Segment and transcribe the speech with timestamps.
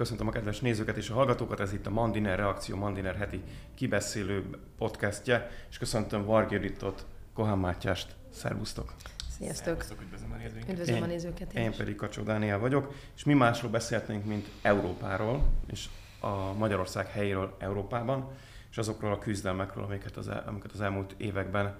[0.00, 3.42] Köszöntöm a kedves nézőket és a hallgatókat, ez itt a Mandiner Reakció, Mandiner heti
[3.74, 4.44] kibeszélő
[4.78, 8.94] podcastje, és köszöntöm Varg Juditot, Kohán Mátyást, szervusztok!
[9.38, 9.84] Sziasztok!
[10.02, 10.68] üdvözlöm a nézőket!
[10.68, 15.48] Üdvözlöm a nézőket Én, én pedig Kacsó Dániel vagyok, és mi másról beszélhetnénk, mint Európáról,
[15.72, 15.88] és
[16.20, 18.28] a Magyarország helyéről Európában,
[18.70, 21.76] és azokról a küzdelmekről, amiket az, el, amiket az elmúlt években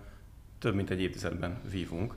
[0.59, 2.15] több mint egy évtizedben vívunk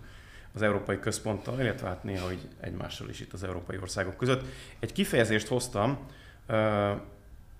[0.54, 4.44] az Európai Központtal, illetve hát néha hogy egymással is itt az európai országok között.
[4.80, 5.98] Egy kifejezést hoztam,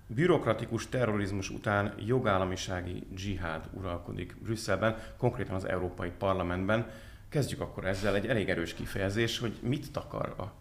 [0.06, 6.90] bürokratikus terrorizmus után jogállamisági dzsihád uralkodik Brüsszelben, konkrétan az Európai Parlamentben.
[7.28, 10.52] Kezdjük akkor ezzel, egy elég erős kifejezés, hogy mit takar a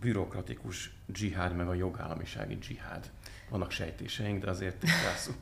[0.00, 3.10] bürokratikus dzsihád meg a jogállamisági dzsihád.
[3.50, 5.36] Vannak sejtéseink, de azért tisztázzuk.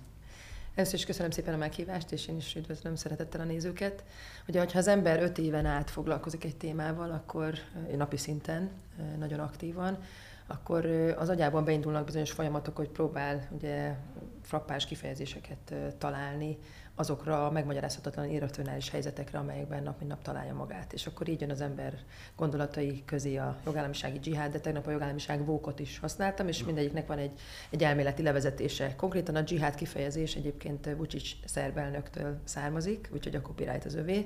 [0.74, 4.04] Először is köszönöm szépen a meghívást, és én is üdvözlöm szeretettel a nézőket.
[4.48, 7.54] Ugye, hogyha az ember öt éven át foglalkozik egy témával, akkor
[7.96, 8.70] napi szinten,
[9.18, 9.98] nagyon aktívan,
[10.46, 10.86] akkor
[11.18, 13.94] az agyában beindulnak bizonyos folyamatok, hogy próbál ugye
[14.42, 16.58] frappás kifejezéseket találni
[16.94, 20.92] azokra a megmagyarázhatatlan irracionális helyzetekre, amelyekben nap mint nap találja magát.
[20.92, 21.94] És akkor így jön az ember
[22.36, 27.18] gondolatai közé a jogállamisági dzsihád, de tegnap a jogállamiság vókot is használtam, és mindegyiknek van
[27.18, 27.38] egy,
[27.70, 28.94] egy elméleti levezetése.
[28.96, 34.24] Konkrétan a dzsihád kifejezés egyébként Vucic szerb elnöktől származik, úgyhogy a copyright az övé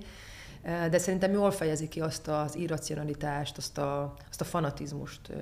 [0.62, 5.32] de szerintem jól fejezi ki azt az irracionalitást, azt a, azt a fanatizmust,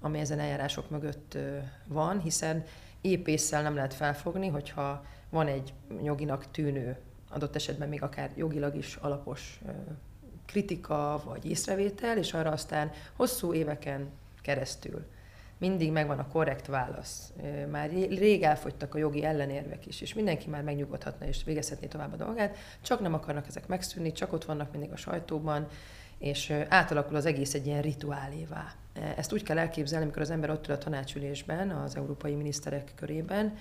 [0.00, 1.38] ami ezen eljárások mögött
[1.86, 2.64] van, hiszen
[3.00, 5.04] épésszel nem lehet felfogni, hogyha
[5.36, 6.96] van egy joginak tűnő,
[7.30, 9.60] adott esetben még akár jogilag is alapos
[10.46, 14.08] kritika vagy észrevétel, és arra aztán hosszú éveken
[14.42, 15.06] keresztül
[15.58, 17.32] mindig megvan a korrekt válasz.
[17.70, 22.16] Már rég elfogytak a jogi ellenérvek is, és mindenki már megnyugodhatna és végezhetné tovább a
[22.16, 25.66] dolgát, csak nem akarnak ezek megszűnni, csak ott vannak mindig a sajtóban,
[26.18, 28.72] és átalakul az egész egy ilyen rituálévá.
[29.16, 33.56] Ezt úgy kell elképzelni, amikor az ember ott ül a tanácsülésben, az európai miniszterek körében,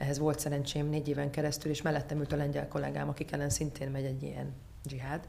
[0.00, 3.90] ehhez volt szerencsém négy éven keresztül, és mellettem ült a lengyel kollégám, akik ellen szintén
[3.90, 4.52] megy egy ilyen
[4.84, 5.28] dzsihád.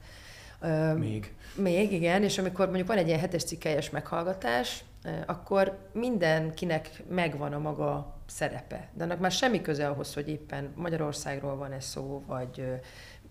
[0.98, 1.34] Még.
[1.56, 4.84] Még, igen, és amikor mondjuk van egy ilyen hetes cikkelyes meghallgatás,
[5.26, 8.90] akkor mindenkinek megvan a maga szerepe.
[8.94, 12.66] De annak már semmi köze ahhoz, hogy éppen Magyarországról van ez szó, vagy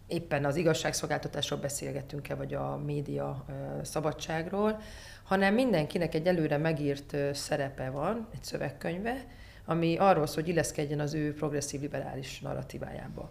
[0.06, 3.44] éppen az igazságszolgáltatásról beszélgetünk-e, vagy a média
[3.82, 4.80] szabadságról,
[5.22, 9.24] hanem mindenkinek egy előre megírt szerepe van, egy szövegkönyve,
[9.64, 13.30] ami arról szól, hogy illeszkedjen az ő progresszív liberális narratívájába.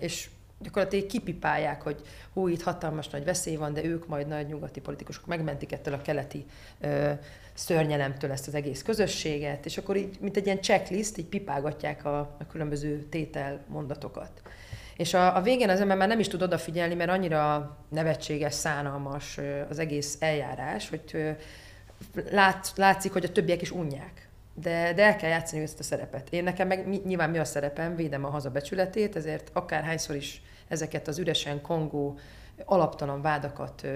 [0.00, 0.28] És
[0.60, 2.00] gyakorlatilag kipipálják, hogy
[2.32, 6.02] hú, itt hatalmas nagy veszély van, de ők majd nagy nyugati politikusok megmentik ettől a
[6.02, 6.46] keleti
[6.80, 7.10] ö,
[7.54, 12.18] szörnyelemtől ezt az egész közösséget, és akkor így, mint egy ilyen checklist, így pipálgatják a,
[12.18, 14.42] a különböző tétel mondatokat.
[14.96, 19.38] És a, a végén az ember már nem is tud odafigyelni, mert annyira nevetséges, szánalmas
[19.68, 21.36] az egész eljárás, hogy
[22.30, 24.27] lát, látszik, hogy a többiek is unják.
[24.60, 26.28] De, de el kell játszani ezt a szerepet.
[26.30, 31.18] Én nekem meg nyilván mi a szerepem, védem a hazabecsületét, ezért akárhányszor is ezeket az
[31.18, 32.18] üresen kongó
[32.64, 33.86] alaptalan vádakat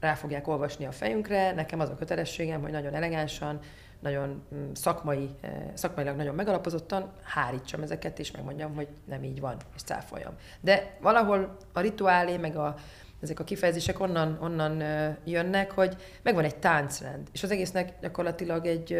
[0.00, 3.58] rá fogják olvasni a fejünkre, nekem az a kötelességem, hogy nagyon elegánsan,
[4.00, 5.30] nagyon mm, szakmai,
[5.74, 10.34] szakmailag nagyon megalapozottan hárítsam ezeket, és megmondjam, hogy nem így van, és cáfoljam.
[10.60, 12.74] De valahol a rituálé, meg a,
[13.22, 14.82] ezek a kifejezések onnan, onnan
[15.24, 18.98] jönnek, hogy megvan egy táncrend, és az egésznek gyakorlatilag egy,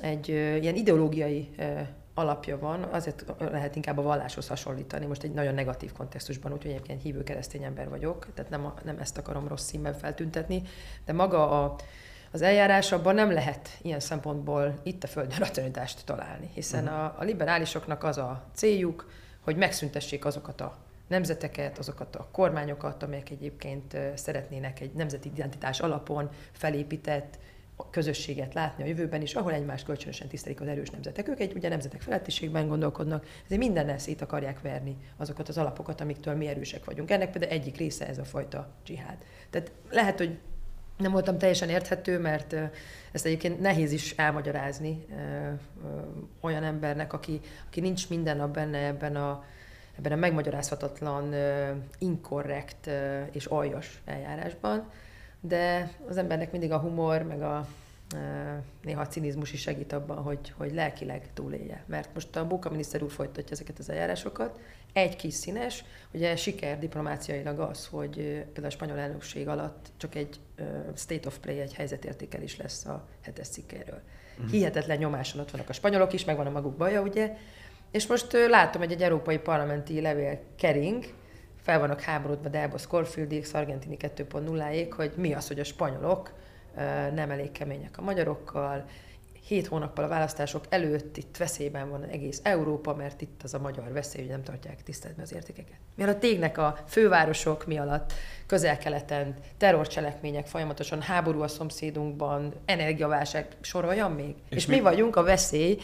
[0.00, 1.48] egy ilyen ideológiai
[2.14, 7.02] alapja van, azért lehet inkább a valláshoz hasonlítani, most egy nagyon negatív kontextusban, úgyhogy egyébként
[7.02, 10.62] hívő keresztény ember vagyok, tehát nem, nem ezt akarom rossz színben feltüntetni,
[11.04, 11.76] de maga a,
[12.32, 16.98] az eljárás abban nem lehet ilyen szempontból itt a Földön racionalitást találni, hiszen uh-huh.
[16.98, 19.10] a, a liberálisoknak az a céljuk,
[19.40, 26.30] hogy megszüntessék azokat a nemzeteket, azokat a kormányokat, amelyek egyébként szeretnének egy nemzeti identitás alapon
[26.52, 27.38] felépített
[27.90, 31.28] közösséget látni a jövőben is, ahol egymást kölcsönösen tisztelik az erős nemzetek.
[31.28, 36.34] Ők egy ugye nemzetek felettiségben gondolkodnak, ezért mindennel szét akarják verni azokat az alapokat, amiktől
[36.34, 37.10] mi erősek vagyunk.
[37.10, 39.16] Ennek például egyik része ez a fajta dzsihád.
[39.50, 40.38] Tehát lehet, hogy
[41.00, 42.56] nem voltam teljesen érthető, mert
[43.12, 45.06] ezt egyébként nehéz is elmagyarázni
[46.40, 49.44] olyan embernek, aki, aki nincs minden nap benne ebben a,
[49.98, 51.34] ebben a megmagyarázhatatlan,
[51.98, 52.90] inkorrekt
[53.32, 54.90] és aljas eljárásban,
[55.40, 57.66] de az embernek mindig a humor, meg a
[58.82, 61.84] néha a cinizmus is segít abban, hogy, hogy lelkileg túlélje.
[61.86, 64.58] Mert most a Bóka miniszter úr folytatja ezeket az eljárásokat,
[64.92, 70.40] egy kis színes, ugye siker diplomáciailag az, hogy például a spanyol elnökség alatt csak egy
[70.96, 74.00] state of play, egy helyzetértékelés lesz a hetes cikkéről.
[74.36, 74.50] Uh-huh.
[74.50, 77.36] Hihetetlen nyomáson ott vannak a spanyolok is, megvan a maguk baja, ugye,
[77.90, 81.04] és most látom, hogy egy európai parlamenti levél kering,
[81.62, 86.32] fel vannak háborodva Delbos Corfieldig, Sargentini 2.0-ig, hogy mi az, hogy a spanyolok
[87.14, 88.84] nem elég kemények a magyarokkal,
[89.46, 93.92] hét hónappal a választások előtt itt veszélyben van egész Európa, mert itt az a magyar
[93.92, 95.76] veszély, hogy nem tartják tiszteletben az értékeket.
[95.94, 98.12] Mi alatt égnek a fővárosok, mi alatt
[98.46, 104.34] közel-keleten terrorcselekmények folyamatosan, háború a szomszédunkban, energiaválság, soroljam még.
[104.48, 105.78] És, és mi, mi vagyunk a veszély,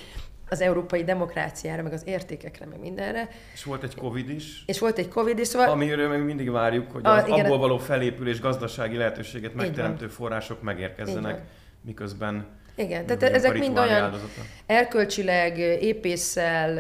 [0.49, 3.29] az európai demokráciára, meg az értékekre, meg mindenre.
[3.55, 4.63] És volt egy Covid is.
[4.67, 5.69] És volt egy Covid is, szóval...
[5.69, 11.41] Amiről meg mindig várjuk, hogy az igen, abból való felépülés, gazdasági lehetőséget megteremtő források megérkezzenek,
[11.81, 12.47] miközben
[12.79, 14.41] igen, tehát ezek mind olyan áldozata.
[14.67, 16.75] erkölcsileg, épésszel,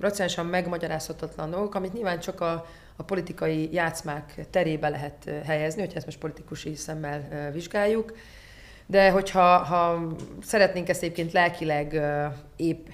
[0.00, 2.66] racionálisan megmagyarázhatatlan dolgok, amit nyilván csak a,
[2.96, 8.12] a politikai játszmák terébe lehet helyezni, hogyha ezt most politikusi szemmel vizsgáljuk.
[8.90, 10.06] De hogyha ha
[10.42, 12.00] szeretnénk ezt egyébként lelkileg
[12.56, 12.86] épp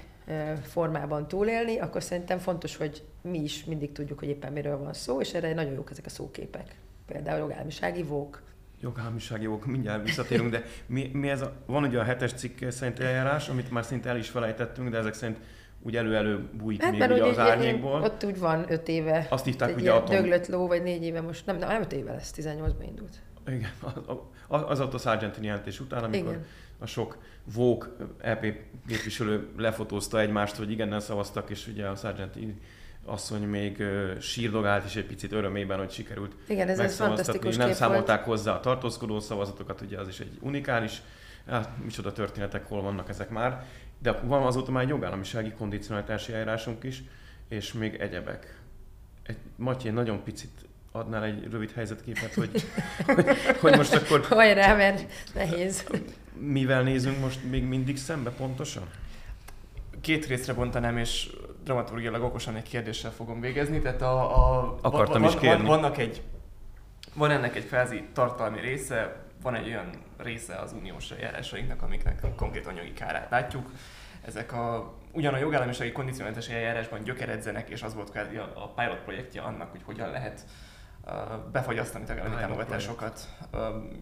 [0.63, 5.21] formában túlélni, akkor szerintem fontos, hogy mi is mindig tudjuk, hogy éppen miről van szó,
[5.21, 6.77] és erre nagyon jók ezek a szóképek.
[7.07, 8.43] Például jogállamisági vók,
[8.81, 13.01] jogállamisági jogok, mindjárt visszatérünk, de mi, mi ez a, van ugye a hetes cikk szerint
[13.01, 15.39] eljárás, amit már szinte el is felejtettünk, de ezek szerint
[15.83, 18.03] úgy elő-elő bújik hát, még ugye az árnyékból.
[18.03, 19.27] Ott úgy van öt éve.
[19.31, 20.17] Azt hívták ugye atom...
[20.17, 23.19] Döglött ló, vagy négy éve most, nem, nem öt éve lesz, 18-ban indult.
[23.47, 23.71] Igen,
[24.47, 26.47] az, az ott a Sargentini jelentés után, amikor Igen.
[26.79, 27.19] a sok
[27.55, 28.47] vók EP
[28.87, 32.61] képviselő lefotózta egymást, hogy igennel szavaztak, és ugye a Sargentini
[33.05, 33.83] asszony még
[34.21, 38.39] sírdogált is egy picit örömében, hogy sikerült Igen, ez, ez fantasztikus Nem számolták volt.
[38.39, 41.03] hozzá a tartózkodó szavazatokat, ugye az is egy unikális,
[41.47, 43.65] hát micsoda történetek, hol vannak ezek már.
[43.99, 47.03] De van azóta már egy jogállamisági kondicionalitási eljárásunk is,
[47.49, 48.61] és még egyebek.
[49.23, 52.51] Egy, Matyi, nagyon picit adnál egy rövid helyzetképet, hogy,
[53.07, 53.27] hogy,
[53.61, 54.25] hogy most akkor...
[54.25, 55.05] Hajrá, mert
[55.35, 55.87] nehéz.
[56.33, 58.83] Mivel nézünk most még mindig szembe pontosan?
[60.01, 61.31] Két részre bontanám, és
[61.65, 63.81] dramaturgiailag okosan egy kérdéssel fogom végezni.
[63.81, 65.67] Tehát a, a, Akartam van, is kérni.
[65.67, 66.23] Van, vannak egy,
[67.15, 72.67] van ennek egy felzi tartalmi része, van egy olyan része az uniós eljárásainknak, amiknek konkrét
[72.67, 73.71] anyagi kárát látjuk.
[74.25, 78.99] Ezek a, ugyan a jogállamisági kondicionális eljárásban gyökeredzenek, és az volt kvázi a, a pilot
[78.99, 80.45] projektje annak, hogy hogyan lehet
[81.53, 83.29] befagyasztani tagállami támogatásokat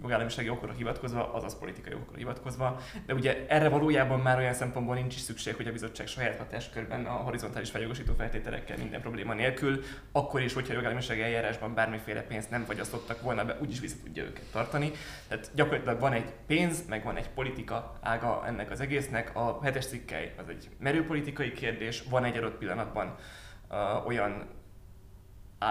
[0.02, 2.81] jogállamisági okokra hivatkozva, azaz politikai okokra hivatkozva.
[3.06, 7.04] De ugye erre valójában már olyan szempontból nincs is szükség, hogy a bizottság saját hatáskörben
[7.04, 9.82] a horizontális feljogosító feltételekkel minden probléma nélkül,
[10.12, 14.50] akkor is, hogyha jogállamisági eljárásban bármiféle pénzt nem fagyasztottak volna be, úgyis vissza tudja őket
[14.52, 14.90] tartani.
[15.28, 19.37] Tehát gyakorlatilag van egy pénz, meg van egy politika ága ennek az egésznek.
[19.37, 23.14] A hetes cikkely az egy merőpolitikai kérdés, van egy adott pillanatban
[23.70, 24.60] uh, olyan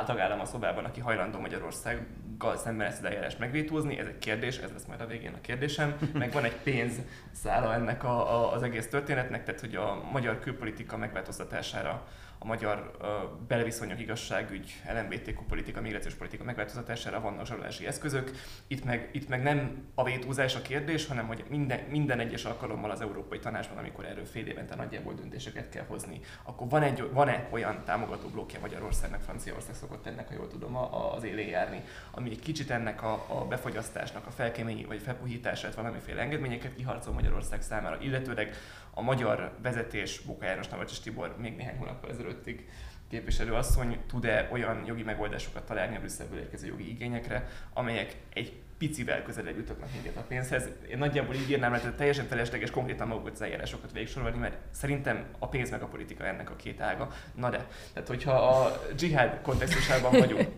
[0.05, 4.71] tagállam a szobában, aki hajlandó Magyarországgal szemben ezt az eljárást megvétózni, ez egy kérdés, ez
[4.71, 6.93] lesz majd a végén a kérdésem, meg van egy pénz
[7.31, 12.07] szála ennek a, a, az egész történetnek, tehát hogy a magyar külpolitika megváltoztatására
[12.43, 13.07] a magyar uh,
[13.47, 18.31] belviszonyok, igazságügy, LMBTQ politika, migrációs politika megváltoztatására vannak zsarolási eszközök.
[18.67, 22.91] Itt meg, itt meg nem a vétózás a kérdés, hanem hogy minden, minden egyes alkalommal
[22.91, 27.47] az Európai Tanácsban, amikor erről fél évente nagyjából döntéseket kell hozni, akkor van egy, van-e
[27.51, 30.75] olyan támogató blokkja Magyarországnak, Franciaország szokott ennek, ha jól tudom,
[31.15, 36.21] az élén járni, ami egy kicsit ennek a, a befogyasztásnak, a felkémény vagy felpuhítását, valamiféle
[36.21, 38.55] engedményeket kiharcol Magyarország számára, illetőleg
[38.93, 42.69] a magyar vezetés, Bóka János Navracsis Tibor még néhány hónappal ezelőttig
[43.09, 49.23] képviselő asszony tud-e olyan jogi megoldásokat találni a Brüsszelből érkező jogi igényekre, amelyek egy picivel
[49.23, 50.69] közelebb jutottak minket a pénzhez.
[50.89, 55.47] Én nagyjából így írnám, hogy teljesen felesleges konkrétan magukat az eljárásokat végigsorolni, mert szerintem a
[55.47, 57.11] pénz meg a politika ennek a két ága.
[57.35, 60.49] Na de, tehát hogyha a dzsihád kontextusában vagyunk,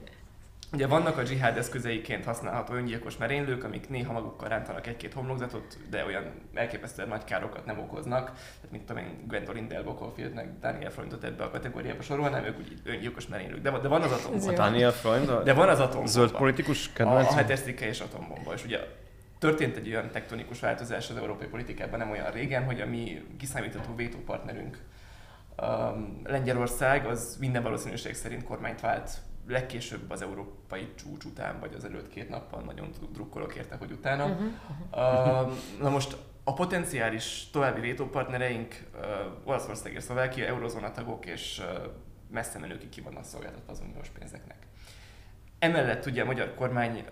[0.74, 6.06] Ugye vannak a dzsihád eszközeiként használható öngyilkos merénylők, amik néha magukkal rántanak egy-két homlokzatot, de
[6.06, 8.26] olyan elképesztően nagy károkat nem okoznak.
[8.26, 12.74] Tehát mint tudom én, Gwendolyn Delbockelfield, meg Daniel Freundot ebbe a kategóriába sorolnám, ők úgy
[12.84, 13.62] öngyilkos merénylők.
[13.62, 14.54] De, de van az atombomba.
[14.54, 15.44] Daniel Freund?
[15.44, 16.10] De van az atombomba.
[16.10, 17.28] Zöld politikus kedvenc?
[17.28, 18.54] A, a hetes és atombomba.
[18.54, 18.80] És ugye
[19.40, 23.96] történt egy olyan tektonikus változás az európai politikában nem olyan régen, hogy a mi kiszámítható
[23.96, 24.78] vétópartnerünk
[25.62, 29.12] um, Lengyelország az minden valószínűség szerint kormányt vált
[29.48, 34.26] legkésőbb az európai csúcs után, vagy az előtt két nappal nagyon drukkolok érte, hogy utána.
[34.26, 34.48] Uh-huh.
[34.92, 39.02] Uh, na most a potenciális további vétópartnereink uh,
[39.44, 41.92] Olaszország és Szlovákia eurozóna tagok, és uh,
[42.30, 44.68] messze menőkig ki vannak szolgáltatva az uniós pénzeknek.
[45.60, 47.06] Emellett ugye a magyar kormány uh,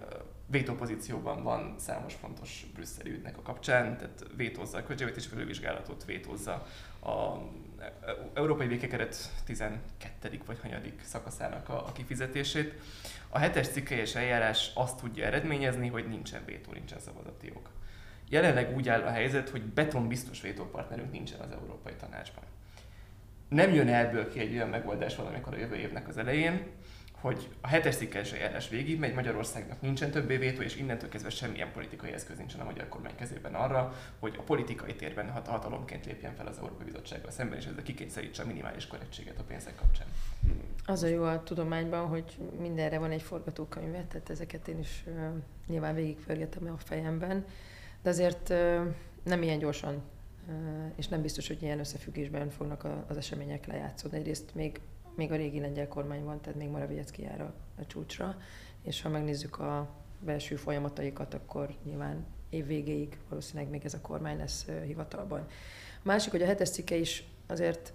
[0.45, 6.65] vétópozícióban van számos fontos brüsszeli ügynek a kapcsán, tehát vétózza a költségvetési felülvizsgálatot, vétózza
[7.03, 7.37] a
[8.33, 10.39] Európai Békekeret 12.
[10.45, 12.73] vagy hanyadik szakaszának a, a kifizetését.
[13.29, 17.69] A hetes cikkelyes eljárás azt tudja eredményezni, hogy nincsen vétó, nincsen szavazati jog.
[18.29, 22.43] Jelenleg úgy áll a helyzet, hogy beton biztos vétópartnerünk nincsen az Európai Tanácsban.
[23.47, 26.61] Nem jön ebből ki egy olyan megoldás valamikor a jövő évnek az elején,
[27.21, 31.71] hogy a hetes cikkes eljárás végig megy, Magyarországnak nincsen többé vétó, és innentől kezdve semmilyen
[31.71, 36.35] politikai eszköz nincsen a magyar kormány kezében arra, hogy a politikai térben hat hatalomként lépjen
[36.35, 40.07] fel az Európai Bizottsággal szemben, és ezzel kikényszerítse a minimális korrektséget a pénzek kapcsán.
[40.85, 45.13] Az a jó a tudományban, hogy mindenre van egy forgatókönyve, tehát ezeket én is uh,
[45.67, 47.45] nyilván végigpörgetem a fejemben,
[48.01, 48.81] de azért uh,
[49.23, 50.01] nem ilyen gyorsan,
[50.95, 54.17] és nem biztos, hogy ilyen összefüggésben fognak az események lejátszódni.
[54.17, 54.79] Egyrészt még
[55.15, 58.37] még a régi lengyel kormány van, tehát még Morawiecki jár a, a csúcsra,
[58.83, 59.89] és ha megnézzük a
[60.19, 65.47] belső folyamataikat, akkor nyilván év végéig valószínűleg még ez a kormány lesz hivatalban.
[66.01, 67.93] Másik, hogy a hetes cikke is azért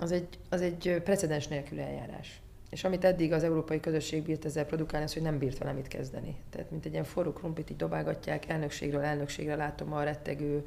[0.00, 2.40] az egy, az egy precedens nélkül eljárás.
[2.70, 5.88] És amit eddig az európai közösség bírt ezzel produkálni, az, hogy nem bírt vele mit
[5.88, 6.36] kezdeni.
[6.50, 10.66] Tehát, mint egy ilyen forró krumplit így dobálgatják, elnökségről elnökségre látom a rettegő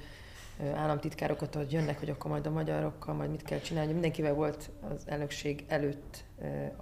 [0.76, 3.92] államtitkárokat, hogy jönnek, hogy akkor majd a magyarokkal majd mit kell csinálni.
[3.92, 6.24] Mindenkivel volt az elnökség előtt,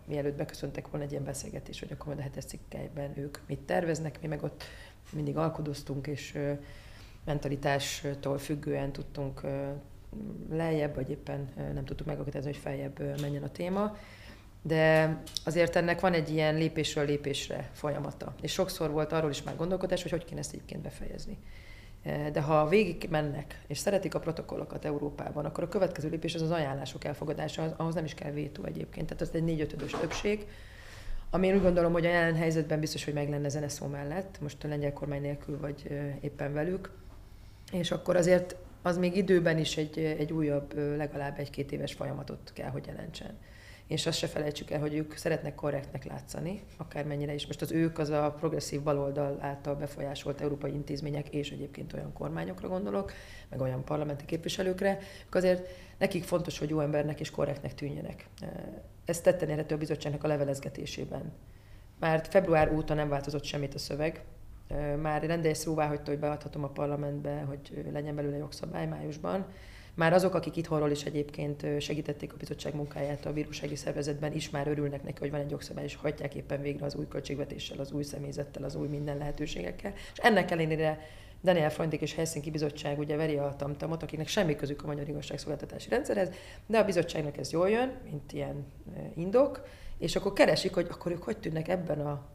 [0.05, 4.21] mielőtt beköszöntek volna egy ilyen beszélgetés, hogy akkor majd a hetes cikkelyben ők mit terveznek,
[4.21, 4.63] mi meg ott
[5.13, 6.37] mindig alkudoztunk, és
[7.25, 9.41] mentalitástól függően tudtunk
[10.49, 13.97] lejjebb, vagy éppen nem tudtuk megakadályozni, hogy feljebb menjen a téma.
[14.61, 18.35] De azért ennek van egy ilyen lépésről lépésre folyamata.
[18.41, 21.37] És sokszor volt arról is már gondolkodás, hogy hogy kéne ezt egyébként befejezni.
[22.31, 26.51] De ha végig mennek, és szeretik a protokollokat Európában, akkor a következő lépés az az
[26.51, 29.07] ajánlások elfogadása, ahhoz nem is kell vétó egyébként.
[29.07, 30.47] Tehát az egy négy-ötödös többség,
[31.29, 34.63] ami én úgy gondolom, hogy a jelen helyzetben biztos, hogy meg lenne zeneszó mellett, most
[34.63, 36.91] a lengyel kormány nélkül, vagy éppen velük.
[37.71, 42.69] És akkor azért az még időben is egy, egy újabb, legalább egy-két éves folyamatot kell,
[42.69, 43.37] hogy jelentsen
[43.87, 47.45] és azt se felejtsük el, hogy ők szeretnek korrektnek látszani, akármennyire is.
[47.45, 52.67] Most az ők az a progresszív baloldal által befolyásolt európai intézmények, és egyébként olyan kormányokra
[52.67, 53.11] gondolok,
[53.49, 58.27] meg olyan parlamenti képviselőkre, ők azért nekik fontos, hogy jó embernek és korrektnek tűnjenek.
[59.05, 61.31] Ezt tetten érhető a bizottságnak a levelezgetésében.
[61.99, 64.23] Már február óta nem változott semmit a szöveg,
[65.01, 69.45] már rendeljes szóvá hagyta, hogy beadhatom a parlamentbe, hogy legyen belőle jogszabály májusban,
[69.95, 74.67] már azok, akik itthonról is egyébként segítették a bizottság munkáját a bírósági szervezetben, is már
[74.67, 78.03] örülnek neki, hogy van egy jogszabály, és hagyják éppen végre az új költségvetéssel, az új
[78.03, 79.93] személyzettel, az új minden lehetőségekkel.
[79.95, 80.99] És ennek ellenére
[81.43, 85.89] Daniel Freundlik és Helsinki Bizottság ugye veri a tamtamot, akiknek semmi közük a magyar igazságszolgáltatási
[85.89, 86.29] rendszerhez,
[86.65, 88.65] de a bizottságnak ez jól jön, mint ilyen
[89.15, 92.25] indok, és akkor keresik, hogy akkor ők hogy tűnnek ebben a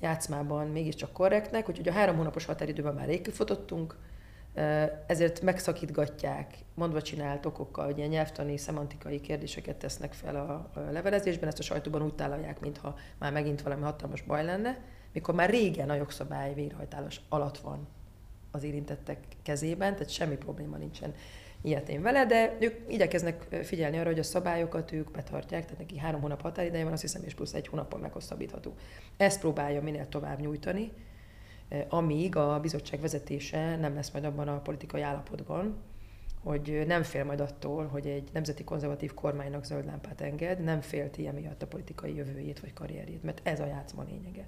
[0.00, 3.96] játszmában mégiscsak korrektnek, úgyhogy a három hónapos határidőben már rég kifutottunk,
[5.06, 11.62] ezért megszakítgatják, mondva csinált okokkal, ilyen nyelvtani, szemantikai kérdéseket tesznek fel a levelezésben, ezt a
[11.62, 14.78] sajtóban úgy tálalják, mintha már megint valami hatalmas baj lenne,
[15.12, 17.88] mikor már régen a jogszabály végrehajtálás alatt van
[18.50, 21.14] az érintettek kezében, tehát semmi probléma nincsen
[21.62, 26.20] ilyetén vele, de ők igyekeznek figyelni arra, hogy a szabályokat ők betartják, tehát neki három
[26.20, 28.74] hónap határideje van, azt hiszem, és plusz egy hónappal meghosszabbítható.
[29.16, 30.92] Ezt próbálja minél tovább nyújtani,
[31.88, 35.76] amíg a bizottság vezetése nem lesz majd abban a politikai állapotban,
[36.42, 41.26] hogy nem fél majd attól, hogy egy nemzeti konzervatív kormánynak zöld lámpát enged, nem félti
[41.26, 44.46] emiatt a politikai jövőjét vagy karrierjét, mert ez a játszma lényege.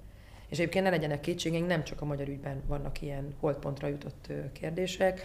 [0.49, 5.21] És egyébként ne legyenek kétségeink, nem csak a magyar ügyben vannak ilyen holdpontra jutott kérdések.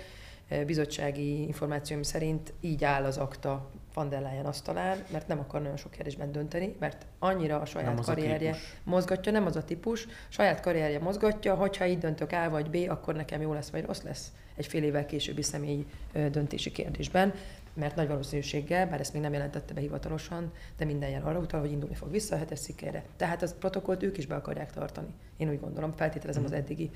[0.49, 5.61] Eh, bizottsági információim szerint így áll az akta van der Leyen asztalán, mert nem akar
[5.61, 9.65] nagyon sok kérdésben dönteni, mert annyira a saját nem karrierje a mozgatja, nem az a
[9.65, 13.85] típus, saját karrierje mozgatja, hogyha így döntök A vagy B, akkor nekem jó lesz vagy
[13.85, 17.35] rossz lesz egy fél évvel későbbi személyi döntési kérdésben,
[17.75, 21.61] mert nagy valószínűséggel, bár ezt még nem jelentette be hivatalosan, de minden jel arra utal,
[21.61, 23.05] hogy indulni fog vissza a hetes szikkére.
[23.17, 25.09] Tehát az protokollt ők is be akarják tartani.
[25.37, 26.47] Én úgy gondolom, feltételezem mm.
[26.47, 26.91] az eddigi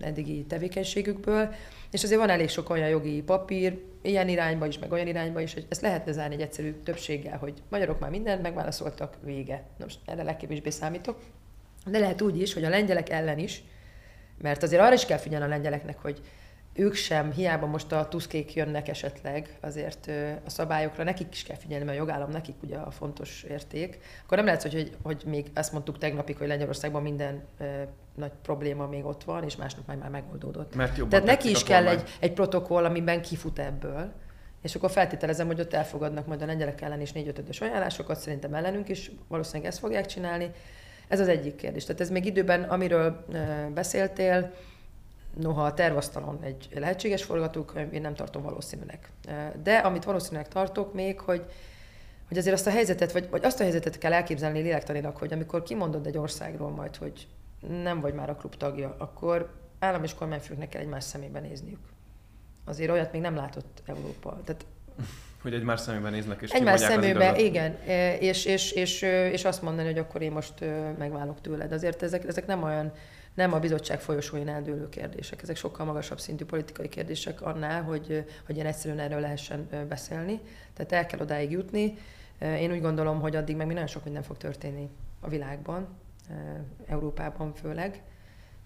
[0.00, 1.54] eddigi tevékenységükből,
[1.90, 5.54] és azért van elég sok olyan jogi papír, ilyen irányba is, meg olyan irányba is,
[5.54, 9.62] hogy ezt lehetne zárni egy egyszerű többséggel, hogy magyarok már mindent megválaszoltak, vége.
[9.78, 11.18] Na most erre legkevésbé számítok.
[11.86, 13.62] De lehet úgy is, hogy a lengyelek ellen is,
[14.42, 16.20] mert azért arra is kell figyelni a lengyeleknek, hogy
[16.72, 20.10] ők sem, hiába most a tuszkék jönnek esetleg, azért
[20.44, 23.98] a szabályokra nekik is kell figyelni, mert a jogállam nekik ugye a fontos érték.
[24.24, 27.44] Akkor nem lehet, hogy, hogy, hogy még azt mondtuk tegnapig, hogy Lengyelországban minden
[28.16, 30.74] nagy probléma még ott van, és másnap már, már megoldódott.
[30.74, 34.12] Mert Tehát neki is kell egy, egy protokoll, amiben kifut ebből.
[34.62, 38.54] És akkor feltételezem, hogy ott elfogadnak majd a lengyelek ellen is négy ötödös ajánlásokat, szerintem
[38.54, 40.50] ellenünk is valószínűleg ezt fogják csinálni.
[41.08, 41.84] Ez az egyik kérdés.
[41.84, 43.24] Tehát ez még időben, amiről
[43.74, 44.52] beszéltél,
[45.40, 49.10] Noha a tervasztalon egy lehetséges forgatókönyv, én nem tartom valószínűnek.
[49.62, 51.44] De amit valószínűleg tartok még, hogy,
[52.28, 55.62] hogy azért azt a helyzetet, vagy, vagy azt a helyzetet kell elképzelni lélektanilag, hogy amikor
[55.62, 57.26] kimondod egy országról majd, hogy
[57.60, 61.80] nem vagy már a klub tagja, akkor állam és kormányfőknek kell egymás szemébe nézniük.
[62.64, 64.40] Azért olyat még nem látott Európa.
[64.44, 64.66] Tehát
[65.42, 69.62] Hogy egymás szemébe néznek, és Egymás kimondják az igen, E, és, és, és, és azt
[69.62, 70.54] mondani, hogy akkor én most
[70.98, 71.72] megválok tőled.
[71.72, 72.92] Azért ezek, ezek nem olyan,
[73.34, 78.54] nem a bizottság folyosóin eldőlő kérdések, ezek sokkal magasabb szintű politikai kérdések annál, hogy, hogy
[78.54, 80.40] ilyen egyszerűen erről lehessen beszélni.
[80.74, 81.94] Tehát el kell odáig jutni.
[82.38, 85.88] Ö, Én úgy gondolom, hogy addig meg még nagyon sok minden fog történni a világban,
[86.86, 88.02] Európában főleg,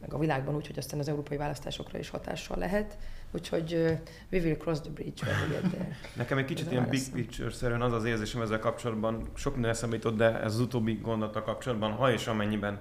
[0.00, 2.98] meg a világban úgy, hogy aztán az európai választásokra is hatással lehet.
[3.30, 3.92] Úgyhogy ö,
[4.32, 5.26] we will cross the bridge.
[6.16, 9.96] Nekem egy kicsit a ilyen big picture-szerűen az az érzésem ezzel kapcsolatban, sok minden eszembe
[9.96, 12.80] jutott, de ez az utóbbi gondolata kapcsolatban, ha és amennyiben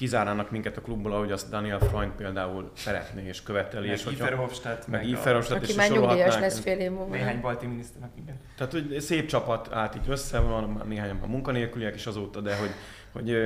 [0.00, 4.86] kizárnának minket a klubból, ahogy azt Daniel Freund például szeretné és követeli, Meg és Verhofstadt,
[4.86, 7.14] meg meg a Aki és már nyugdíjas lesz fél év múlva.
[7.14, 8.36] néhány balti miniszternek, igen.
[8.56, 12.70] Tehát, hogy szép csapat állt így össze, van néhányan már munkanélküliek is azóta, de hogy,
[13.12, 13.36] hogy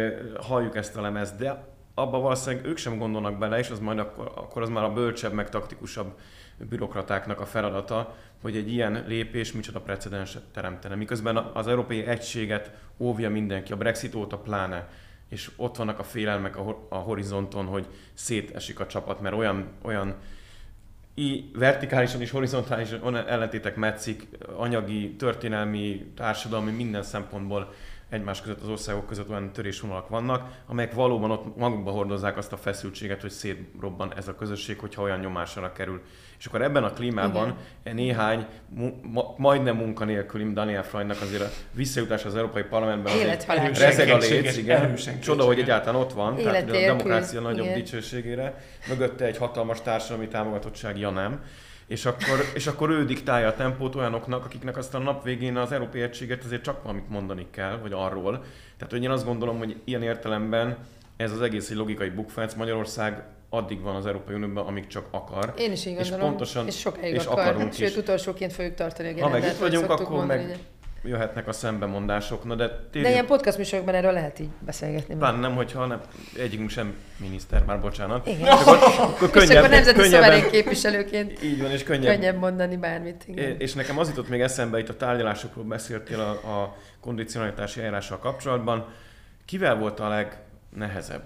[0.40, 4.32] halljuk ezt a lemezt, de abba valószínűleg ők sem gondolnak bele, és az majd akkor,
[4.34, 6.18] akkor az már a bölcsebb, meg taktikusabb
[6.68, 10.94] bürokratáknak a feladata, hogy egy ilyen lépés micsoda precedenset teremtene.
[10.94, 14.88] Miközben az európai egységet óvja mindenki, a Brexit óta pláne,
[15.28, 19.68] és ott vannak a félelmek a, hor- a horizonton, hogy szétesik a csapat, mert olyan,
[19.82, 20.14] olyan
[21.14, 27.72] i, vertikálisan és horizontálisan ellentétek metszik, anyagi, történelmi, társadalmi, minden szempontból
[28.08, 32.56] egymás között, az országok között olyan törésvonalak vannak, amelyek valóban ott magukba hordozzák azt a
[32.56, 36.02] feszültséget, hogy szétrobban ez a közösség, hogyha olyan nyomásra kerül.
[36.38, 37.94] És akkor ebben a klímában Igen.
[37.94, 44.08] néhány mu- ma, majdnem munkanélküli Daniel Freundnak azért a visszajutás az Európai Parlamentben azért rezeg
[44.08, 44.94] a léc, igen.
[45.22, 47.78] Csoda, hogy egyáltalán ott van, tehát hogy a demokrácia nagyobb igen.
[47.78, 51.40] dicsőségére, mögötte egy hatalmas társadalmi támogatottság, ja nem.
[51.86, 55.72] És akkor, és akkor ő diktálja a tempót olyanoknak, akiknek aztán a nap végén az
[55.72, 58.32] Európai Egységet azért csak valamit mondani kell, vagy arról.
[58.76, 60.76] Tehát, hogy én azt gondolom, hogy ilyen értelemben
[61.16, 62.54] ez az egész egy logikai bukfánc.
[62.54, 65.52] Magyarország addig van az Európai Unióban, amíg csak akar.
[65.58, 67.96] Én is így És gondolom, pontosan- és sokáig és akar, akarunk sőt is.
[67.96, 70.58] utolsóként fogjuk tartani a Ha meg itt vagy vagyunk, akkor mondani, meg.
[71.04, 72.44] Jöhetnek a szembemondások.
[72.44, 75.14] Na de De térjünk, ilyen podcast műsorokban erről lehet így beszélgetni.
[75.14, 76.00] pláne nem, hogyha nem,
[76.38, 78.26] egyikünk sem miniszter, már bocsánat.
[78.26, 78.40] Igen.
[78.40, 82.76] És akkor, akkor és könnyebb, akkor nemzeti könnyebben, képviselőként így van, és könnyebb, könnyebb mondani
[82.76, 83.24] bármit.
[83.26, 83.56] Igen.
[83.58, 88.86] És nekem az jutott még eszembe, itt a tárgyalásokról beszéltél a, a kondicionalitási eljárással kapcsolatban.
[89.44, 91.22] Kivel volt a legnehezebb?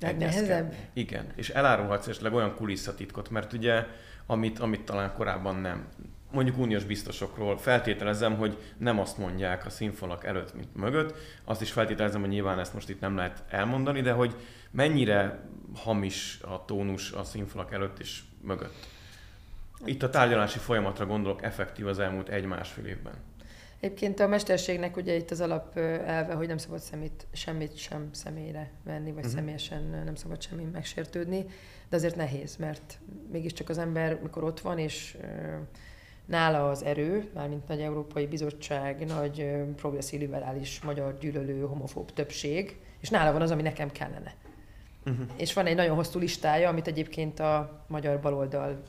[0.00, 0.74] Legnehezebb?
[0.92, 3.84] Igen, és elárulhatsz esetleg olyan kulisszatitkot, mert ugye,
[4.26, 5.86] amit, amit talán korábban nem.
[6.34, 11.14] Mondjuk uniós biztosokról feltételezem, hogy nem azt mondják a színfalak előtt, mint mögött.
[11.44, 14.34] Azt is feltételezem, hogy nyilván ezt most itt nem lehet elmondani, de hogy
[14.70, 18.74] mennyire hamis a tónus a színfalak előtt és mögött.
[19.84, 23.14] Itt a tárgyalási folyamatra gondolok effektív az elmúlt egy-másfél évben.
[23.80, 28.70] Egyébként a mesterségnek ugye itt az alap elve, hogy nem szabad semmit, semmit sem személyre
[28.84, 29.38] venni, vagy uh-huh.
[29.38, 31.46] személyesen nem szabad semmi megsértődni,
[31.88, 32.98] de azért nehéz, mert
[33.32, 35.16] mégiscsak az ember, mikor ott van, és
[36.26, 43.10] nála az erő, mármint nagy Európai Bizottság, nagy progresszív liberális magyar gyűlölő homofób többség, és
[43.10, 44.34] nála van az, ami nekem kellene.
[45.06, 45.26] Uh-huh.
[45.36, 48.82] És van egy nagyon hosszú listája, amit egyébként a magyar baloldal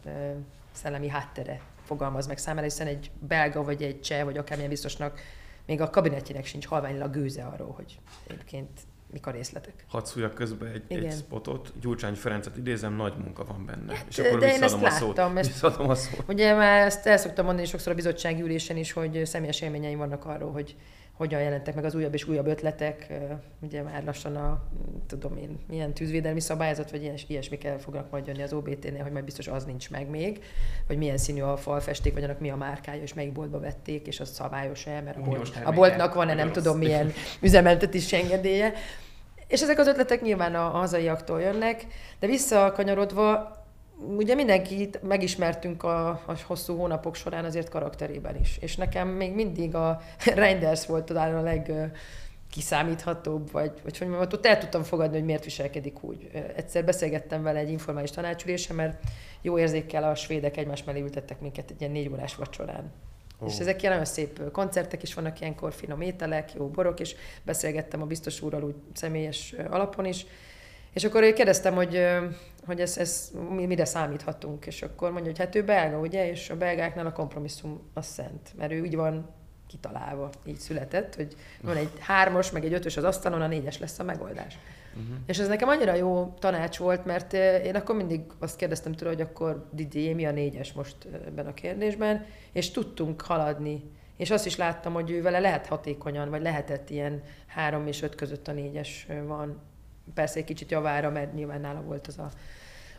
[0.71, 5.19] szellemi háttere fogalmaz meg számára, hiszen egy belga, vagy egy cseh, vagy akármilyen biztosnak
[5.65, 8.69] még a kabinetjének sincs halványlag gőze arról, hogy egyébként
[9.11, 9.85] mik a részletek.
[9.87, 11.73] Hadd szújjak közbe egy, egy spotot.
[11.81, 13.95] Gyurcsány Ferencet idézem, nagy munka van benne.
[13.95, 15.17] Hát, és akkor de én visszaadom a ezt szót.
[15.17, 16.23] láttam, ezt- Visszaadom a szót.
[16.27, 20.25] Ugye már ezt el szoktam mondani sokszor a bizottsági ülésen is, hogy személyes élményeim vannak
[20.25, 20.75] arról, hogy
[21.15, 23.13] hogyan jelentek meg az újabb és újabb ötletek.
[23.61, 24.63] Ugye már lassan a,
[25.07, 29.25] tudom én, milyen tűzvédelmi szabályzat, vagy ilyes, ilyesmikkel fognak majd jönni az OBT-nél, hogy majd
[29.25, 30.43] biztos az nincs meg még,
[30.87, 34.19] vagy milyen színű a falfesték, vagy annak mi a márkája, és melyik boltba vették, és
[34.19, 36.55] az szabályos-e, mert a, bolt, a boltnak van-e nem rossz.
[36.55, 38.73] tudom milyen üzemeltetési engedélye.
[39.47, 41.85] És ezek az ötletek nyilván a hazaiaktól jönnek,
[42.19, 43.63] de visszakanyarodva,
[44.17, 48.57] ugye mindenkit megismertünk a, a hosszú hónapok során azért karakterében is.
[48.61, 50.01] És nekem még mindig a
[50.35, 51.85] Reinders volt talán a leg ö,
[52.51, 56.29] kiszámíthatóbb, vagy, vagy hogy mondjam, ott el tudtam fogadni, hogy miért viselkedik úgy.
[56.55, 59.03] Egyszer beszélgettem vele egy informális tanácsülésen, mert
[59.41, 62.91] jó érzékkel a svédek egymás mellé ültettek minket egy ilyen négy órás vacsorán.
[63.41, 63.45] Ó.
[63.45, 68.01] És ezek ilyen nagyon szép koncertek is vannak, ilyenkor finom ételek, jó borok, és beszélgettem
[68.01, 70.25] a biztos úrral úgy személyes alapon is.
[70.93, 72.01] És akkor kérdeztem, hogy,
[72.65, 76.49] hogy ez, ez mi- mire számíthatunk, és akkor mondja, hogy hát ő belga, ugye, és
[76.49, 79.29] a belgáknál a kompromisszum a szent, mert ő úgy van
[79.67, 83.99] kitalálva, így született, hogy van egy hármas, meg egy ötös az asztalon, a négyes lesz
[83.99, 84.57] a megoldás.
[84.95, 85.15] Uh-huh.
[85.25, 89.11] És ez nekem annyira jó tanács volt, mert eh, én akkor mindig azt kérdeztem tőle,
[89.11, 93.83] hogy akkor Didier, mi a négyes most eh, ebben a kérdésben, és tudtunk haladni.
[94.17, 98.15] És azt is láttam, hogy ő vele lehet hatékonyan, vagy lehetett ilyen három és öt
[98.15, 99.61] között a négyes eh, van.
[100.13, 102.29] Persze egy kicsit javára, mert nyilván nála volt az a,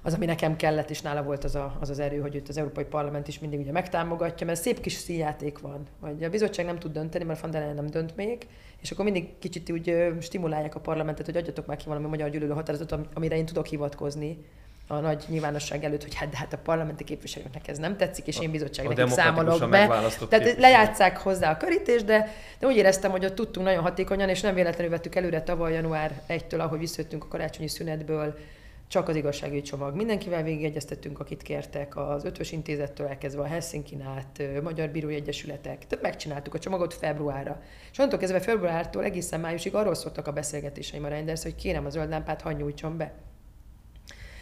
[0.02, 2.56] az, ami nekem kellett, és nála volt az a, az, az erő, hogy itt az
[2.56, 6.78] Európai Parlament is mindig ugye megtámogatja, mert szép kis színjáték van, hogy a bizottság nem
[6.78, 8.46] tud dönteni, mert Van nem dönt még,
[8.80, 12.52] és akkor mindig kicsit úgy stimulálják a parlamentet, hogy adjatok már ki valami magyar gyűlölő
[12.52, 14.44] határozatot, amire én tudok hivatkozni
[14.88, 18.40] a nagy nyilvánosság előtt, hogy hát, de hát a parlamenti képviselőknek ez nem tetszik, és
[18.40, 19.86] én bizottságnak számolok be.
[20.28, 24.40] Tehát lejátszák hozzá a körítést, de, de úgy éreztem, hogy ott tudtunk nagyon hatékonyan, és
[24.40, 28.34] nem véletlenül vettük előre tavaly január 1-től, ahogy visszajöttünk a karácsonyi szünetből,
[28.88, 29.94] csak az igazságügyi csomag.
[29.94, 36.04] Mindenkivel végigegyeztettünk, akit kértek, az ötvös intézettől elkezdve a Helsinki át, Magyar Bírói Egyesületek, tehát
[36.04, 37.62] megcsináltuk a csomagot februárra.
[37.90, 41.90] És onnantól kezdve februártól egészen májusig arról szóltak a beszélgetéseim a Reinders, hogy kérem a
[41.90, 43.14] zöld lámpát, hagyj nyújtson be.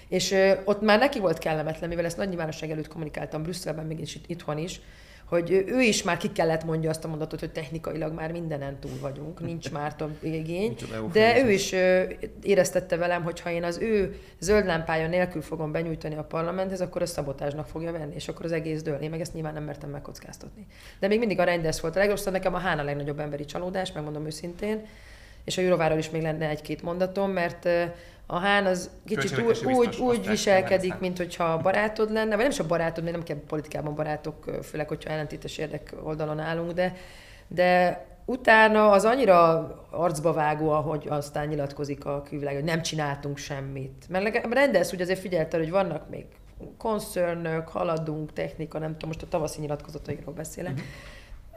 [0.08, 4.00] És ö, ott már neki volt kellemetlen, mivel ezt nagy nyilvánosság előtt kommunikáltam Brüsszelben, még
[4.00, 4.80] is itt, itthon is,
[5.24, 8.98] hogy ő is már ki kellett mondja azt a mondatot, hogy technikailag már mindenen túl
[9.00, 10.76] vagyunk, nincs már több igény,
[11.12, 11.74] de ő is
[12.42, 17.02] éreztette velem, hogy ha én az ő zöld lámpája nélkül fogom benyújtani a parlamenthez, akkor
[17.02, 18.96] a szabotásnak fogja venni, és akkor az egész dől.
[18.96, 20.66] Én meg ezt nyilván nem mertem megkockáztatni.
[21.00, 23.92] De még mindig a Reinders volt a legrosszabb, nekem a Hán a legnagyobb emberi csalódás,
[23.92, 24.86] megmondom őszintén,
[25.44, 27.68] és a Jurováról is még lenne egy-két mondatom, mert
[28.26, 32.58] a hán az kicsit úgy, úgy, úgy viselkedik, mint hogyha barátod lenne, vagy nem is
[32.58, 36.96] a barátod, mert nem kell politikában barátok, főleg, hogyha ellentétes érdek oldalon állunk, de,
[37.48, 39.58] de utána az annyira
[39.90, 44.06] arcba vágó, ahogy aztán nyilatkozik a külvilág, hogy nem csináltunk semmit.
[44.08, 46.24] Mert rendelsz úgy azért figyelte, hogy vannak még
[46.78, 50.72] koncernök, haladunk, technika, nem tudom, most a tavaszi nyilatkozataikról beszélek.
[50.72, 50.86] Uh-huh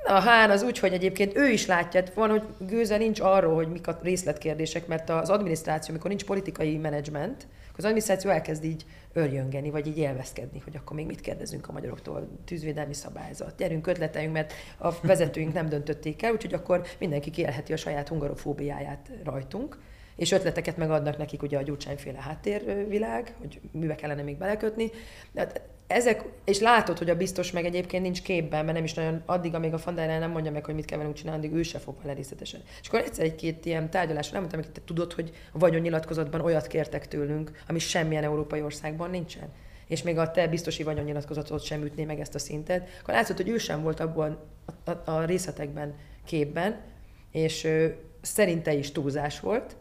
[0.08, 3.68] a Hán az úgy, hogy egyébként ő is látja, van, hogy gőze nincs arról, hogy
[3.68, 9.70] mik a részletkérdések, mert az adminisztráció, amikor nincs politikai menedzsment, az adminisztráció elkezd így örjöngeni,
[9.70, 14.54] vagy így élvezkedni, hogy akkor még mit kérdezünk a magyaroktól, tűzvédelmi szabályzat, gyerünk ötleteljünk, mert
[14.78, 19.78] a vezetőink nem döntötték el, úgyhogy akkor mindenki kielheti a saját hungarofóbiáját rajtunk
[20.18, 24.90] és ötleteket megadnak nekik ugye a gyurcsányféle háttérvilág, hogy mibe kellene még belekötni.
[25.36, 29.22] Hát ezek, és látod, hogy a biztos meg egyébként nincs képben, mert nem is nagyon,
[29.26, 31.80] addig, amíg a Fandájnál nem mondja meg, hogy mit kell velünk csinálni, addig ő se
[31.80, 32.62] fog vele részletesen.
[32.82, 36.68] És akkor egyszer egy-két ilyen tárgyalásra nem mondtam, hogy te tudod, hogy a vagyonnyilatkozatban olyat
[36.68, 39.50] kértek tőlünk, ami semmilyen európai országban nincsen
[39.88, 43.50] és még a te biztosi vagyonnyilatkozatot sem ütné meg ezt a szintet, akkor látszott, hogy
[43.50, 46.82] ő sem volt abban a, a, a részletekben képben,
[47.32, 47.88] és ö,
[48.22, 49.76] szerinte is túlzás volt,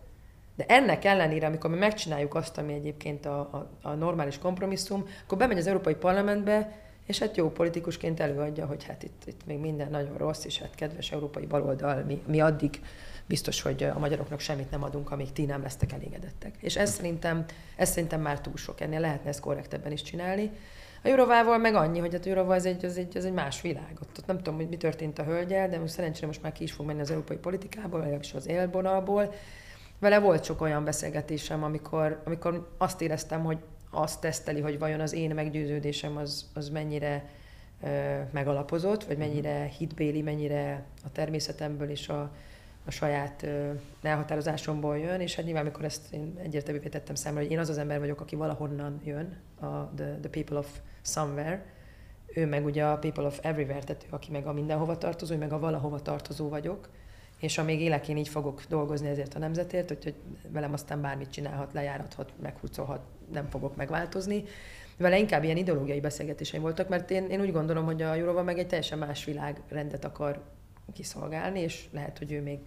[0.56, 5.38] de ennek ellenére, amikor mi megcsináljuk azt, ami egyébként a, a, a normális kompromisszum, akkor
[5.38, 9.90] bemegy az Európai Parlamentbe, és hát jó politikusként előadja, hogy hát itt, itt még minden
[9.90, 12.80] nagyon rossz, és hát kedves európai baloldal, mi, mi addig
[13.26, 16.54] biztos, hogy a magyaroknak semmit nem adunk, amíg ti nem lesztek elégedettek.
[16.60, 17.44] És ez szerintem,
[17.76, 20.50] ez szerintem már túl sok, ennél lehetne ezt korrektebben is csinálni.
[21.02, 23.98] A Jurovával meg annyi, hogy a Jurova az egy, az egy, az egy más világ.
[24.02, 26.62] Ott, ott nem tudom, hogy mi történt a hölgyel, de most szerencsére most már ki
[26.62, 29.34] is fog menni az európai politikából, legalábbis az élvonalból,
[29.98, 33.58] vele volt sok olyan beszélgetésem, amikor, amikor azt éreztem, hogy
[33.90, 37.28] azt teszteli, hogy vajon az én meggyőződésem az, az mennyire
[37.82, 42.30] ö, megalapozott, vagy mennyire hitbéli, mennyire a természetemből és a,
[42.84, 43.70] a saját ö,
[44.02, 47.78] elhatározásomból jön, és hát nyilván, amikor ezt én egyértelművé tettem számra, hogy én az az
[47.78, 51.64] ember vagyok, aki valahonnan jön, a the, the people of somewhere,
[52.34, 55.38] ő meg ugye a people of everywhere, tehát ő, aki meg a mindenhova tartozó, ő
[55.38, 56.88] meg a valahova tartozó vagyok,
[57.40, 60.14] és amíg élek, én így fogok dolgozni ezért a nemzetért, hogy
[60.48, 63.00] velem aztán bármit csinálhat, lejárathat, meghúzolhat,
[63.32, 64.44] nem fogok megváltozni.
[64.96, 68.58] Vele inkább ilyen ideológiai beszélgetéseim voltak, mert én, én úgy gondolom, hogy a Jurova meg
[68.58, 70.42] egy teljesen más világrendet akar
[70.92, 72.58] kiszolgálni, és lehet, hogy ő még,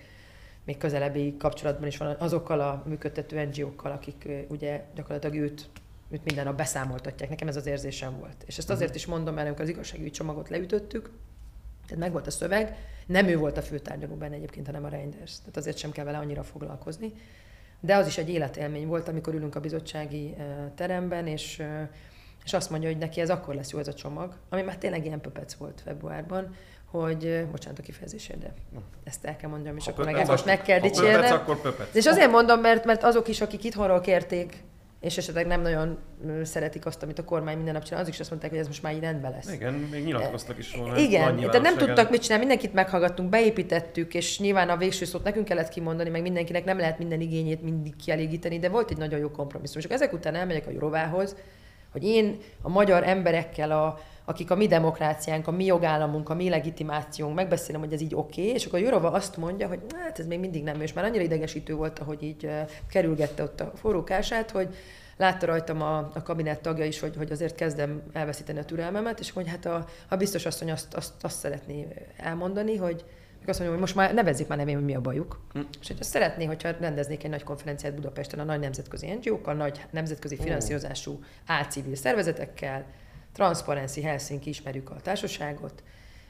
[0.63, 5.69] még közelebbi kapcsolatban is van azokkal a működtető NGO-kkal, akik ugye gyakorlatilag őt,
[6.09, 7.29] őt minden nap beszámoltatják.
[7.29, 8.43] Nekem ez az érzésem volt.
[8.45, 8.97] És ezt azért mhm.
[8.97, 11.09] is mondom, mert amikor az igazságügyi csomagot leütöttük,
[11.85, 12.77] tehát meg volt a szöveg,
[13.09, 15.39] nem ő volt a főtárgyaló benne egyébként, hanem a Reinders.
[15.39, 17.13] Tehát azért sem kell vele annyira foglalkozni.
[17.79, 20.35] De az is egy életélmény volt, amikor ülünk a bizottsági
[20.75, 21.63] teremben, és,
[22.45, 25.05] és azt mondja, hogy neki ez akkor lesz jó ez a csomag, ami már tényleg
[25.05, 28.53] ilyen pöpec volt februárban, hogy, bocsánat a kifejezésért, de
[29.03, 31.45] ezt el kell mondjam, és ha akkor meg most meg kell dicsérnem.
[31.45, 31.95] pöpec.
[31.95, 34.63] És azért mondom, mert, mert azok is, akik itthonról kérték
[34.99, 35.97] és esetleg nem nagyon
[36.43, 38.83] szeretik azt, amit a kormány minden nap csinál, azok is azt mondták, hogy ez most
[38.83, 39.53] már így rendben lesz.
[39.53, 40.97] Igen, még nyilatkoztak is volna.
[40.97, 45.45] Igen, tehát nem tudtak mit csinálni, mindenkit meghallgattunk, beépítettük, és nyilván a végső szót nekünk
[45.45, 49.31] kellett kimondani, meg mindenkinek nem lehet minden igényét mindig kielégíteni, de volt egy nagyon jó
[49.31, 49.81] kompromisszum.
[49.81, 51.35] És ezek után elmegyek a Jurovához,
[51.91, 53.99] hogy én a magyar emberekkel, a,
[54.29, 58.41] akik a mi demokráciánk, a mi jogállamunk, a mi legitimációnk, megbeszélem, hogy ez így oké,
[58.41, 61.05] okay, és akkor a Jurova azt mondja, hogy hát ez még mindig nem, és már
[61.05, 64.75] annyira idegesítő volt, ahogy így uh, kerülgette ott a forrókását, hogy
[65.17, 69.31] látta rajtam a, a kabinett tagja is, hogy, hogy azért kezdem elveszíteni a türelmemet, és
[69.31, 71.87] hogy hát a, a biztos asszony azt, azt, azt szeretné
[72.17, 73.05] elmondani, hogy
[73.45, 75.39] azt mondom, hogy most már nevezzék már nevén, hogy mi a bajuk.
[75.53, 75.59] Hm.
[75.81, 80.35] És hogyha szeretné, hogyha rendeznék egy nagy konferenciát Budapesten a nagy nemzetközi NGO-kkal, nagy nemzetközi
[80.35, 82.85] finanszírozású álcivil szervezetekkel,
[83.39, 85.83] Transparency Helsinki, ismerjük a társaságot,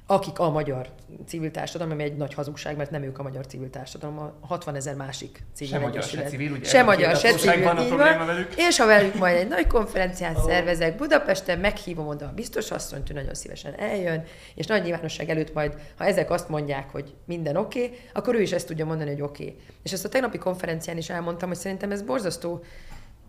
[0.05, 0.89] akik a magyar
[1.27, 4.75] civil társadalom, ami egy nagy hazugság, mert nem ők a magyar civil társadalom, a 60
[4.75, 6.67] ezer másik civil Se magyar, se civil, ugye?
[6.67, 8.53] Se magyar, se civil, van a probléma velük.
[8.57, 10.43] És ha velük majd egy nagy konferenciát oh.
[10.43, 14.23] szervezek Budapesten, meghívom oda a biztos asszonyt, ő nagyon szívesen eljön,
[14.55, 18.41] és nagy nyilvánosság előtt majd, ha ezek azt mondják, hogy minden oké, okay, akkor ő
[18.41, 19.43] is ezt tudja mondani, hogy oké.
[19.43, 19.57] Okay.
[19.83, 22.63] És ezt a tegnapi konferencián is elmondtam, hogy szerintem ez borzasztó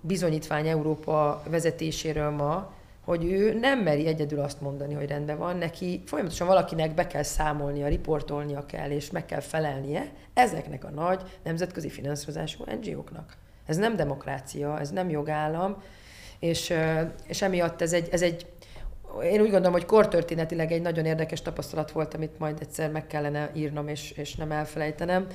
[0.00, 6.02] bizonyítvány Európa vezetéséről ma, hogy ő nem meri egyedül azt mondani, hogy rendben van, neki
[6.06, 11.88] folyamatosan valakinek be kell számolnia, riportolnia kell, és meg kell felelnie ezeknek a nagy nemzetközi
[11.88, 13.36] finanszírozású NGO-knak.
[13.66, 15.82] Ez nem demokrácia, ez nem jogállam,
[16.38, 16.74] és,
[17.26, 18.46] és emiatt ez egy, ez egy
[19.22, 23.50] én úgy gondolom, hogy kortörténetileg egy nagyon érdekes tapasztalat volt, amit majd egyszer meg kellene
[23.54, 25.26] írnom, és, és nem elfelejtenem.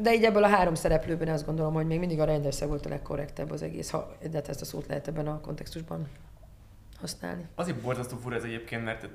[0.00, 2.88] De így ebből a három szereplőben azt gondolom, hogy még mindig a Reinders volt a
[2.88, 6.08] legkorrektebb az egész, ha de ezt a szót lehet ebben a kontextusban
[7.00, 7.46] használni.
[7.54, 9.08] Azért borzasztó fura ez egyébként, mert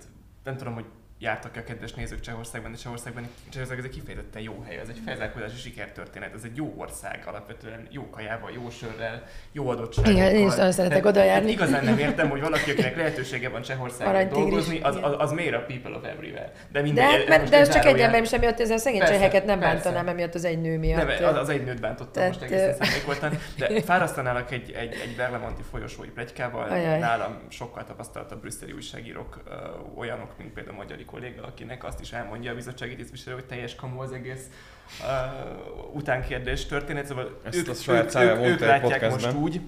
[0.43, 0.85] nem tudom, hogy
[1.21, 4.99] jártak a kedves nézők Csehországban, de Csehországban Csehország ez egy kifejezetten jó hely, ez egy
[5.05, 10.17] felzárkózási sikertörténet, ez egy jó ország alapvetően, jó kajával, jó sörrel, jó adottságokkal.
[10.17, 11.47] Igen, én is nagyon szeretek oda járni.
[11.47, 15.55] Hát igazán nem értem, hogy valaki, akinek lehetősége van Csehországban dolgozni, az, az, az, miért
[15.55, 16.51] a people of everywhere.
[16.71, 19.59] De, minden, de, mert, de ez csak egy ember, és emiatt ezen szegény cseheket nem
[19.59, 19.73] persze.
[19.73, 21.07] bántanám, emiatt az egy nő miatt.
[21.07, 25.15] Nem, az, az egy nőt bántottam Tehát, most egészen voltam, de fárasztanálak egy, egy, egy
[25.17, 26.67] Berlemonti folyosói plegykával,
[26.99, 29.41] nálam sokkal tapasztaltabb brüsszeli újságírók,
[29.95, 33.75] olyanok, mint például a magyari kolléga, akinek azt is elmondja a bizottsági tisztviselő, hogy teljes
[33.75, 34.49] kamu az egész
[34.99, 39.61] uh, utánkérdés történet, szóval Ezt ők, ők, ők, ők látják most úgy,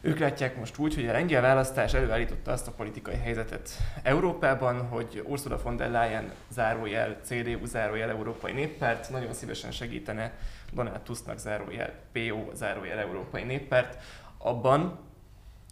[0.00, 3.70] ők látják most úgy, hogy a lengyel választás előállította azt a politikai helyzetet
[4.02, 10.32] Európában, hogy Ursula von der Leyen zárójel, CDU zárójel Európai Néppárt nagyon szívesen segítene
[10.72, 14.02] Donald Tusknak zárójel PO zárójel Európai Néppárt.
[14.38, 14.98] Abban,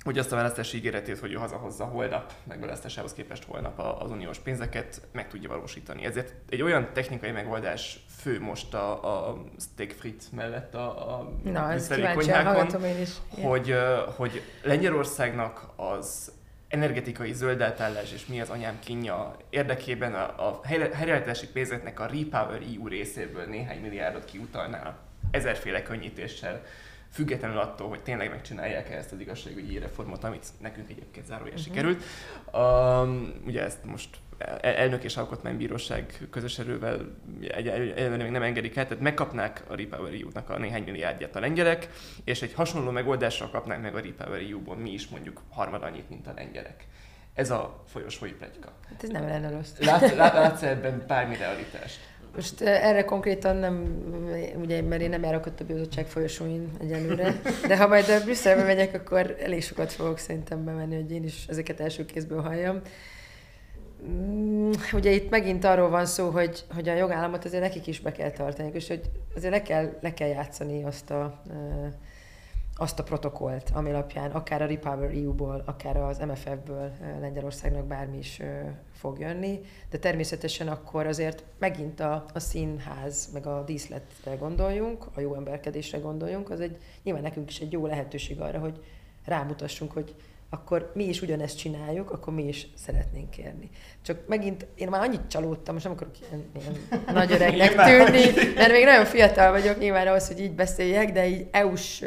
[0.05, 5.01] hogy azt a választási ígéretét, hogy ő hazahozza holnap, megválasztásához képest holnap az uniós pénzeket
[5.13, 6.05] meg tudja valósítani.
[6.05, 11.75] Ezért egy olyan technikai megoldás fő most a, a steak frit mellett a, a Na,
[12.15, 13.11] konyhákon, én is.
[13.43, 13.75] Hogy,
[14.17, 16.33] hogy Lengyelországnak az
[16.69, 22.63] energetikai zöld átállás és mi az anyám kínja érdekében a, a helyreállítási pénzeknek a Repower
[22.77, 24.99] EU részéből néhány milliárdot kiutalná
[25.31, 26.63] ezerféle könnyítéssel
[27.19, 31.67] függetlenül attól, hogy tényleg megcsinálják-e ezt az igazságügyi reformot, amit nekünk egyébként zárójel uh-huh.
[31.67, 32.03] sikerült.
[32.53, 34.09] Um, ugye ezt most
[34.61, 40.51] elnök és alkotmánybíróság közös erővel egyelőre még nem engedik el, tehát megkapnák a Repower EU-nak
[40.51, 41.89] a néhány milliárdját a lengyelek,
[42.25, 46.27] és egy hasonló megoldással kapnánk meg a Repower EU-ból mi is mondjuk harmad annyit, mint
[46.27, 46.87] a lengyelek.
[47.35, 48.73] Ez a folyosói plegyka.
[48.89, 49.79] Hát ez nem lenne rossz.
[49.79, 51.99] Lát, lát, látsz ebben bármi realitást?
[52.35, 54.03] Most erre konkrétan nem,
[54.61, 58.95] ugye, mert én nem járok a bizottság folyosóin egyelőre, de ha majd a Brüsszelbe megyek,
[58.95, 62.81] akkor elég sokat fogok szerintem bemenni, hogy én is ezeket első kézből halljam.
[64.09, 68.13] Mm, ugye itt megint arról van szó, hogy, hogy a jogállamot azért nekik is be
[68.13, 71.43] kell tartani, és hogy azért le kell, le kell játszani azt a,
[72.81, 78.41] azt a protokollt, ami alapján akár a Repower EU-ból, akár az MFF-ből Lengyelországnak bármi is
[78.93, 79.61] fog jönni,
[79.91, 85.99] de természetesen akkor azért megint a, a színház, meg a díszletre gondoljunk, a jó emberkedésre
[85.99, 88.85] gondoljunk, az egy nyilván nekünk is egy jó lehetőség arra, hogy
[89.25, 90.15] rámutassunk, hogy
[90.51, 93.71] akkor mi is ugyanezt csináljuk, akkor mi is szeretnénk kérni.
[94.03, 98.73] Csak megint én már annyit csalódtam, most nem akarok ilyen, ilyen nagy öregnek tűnni, mert
[98.73, 102.05] még nagyon fiatal vagyok nyilván ahhoz, hogy így beszéljek, de így EU-s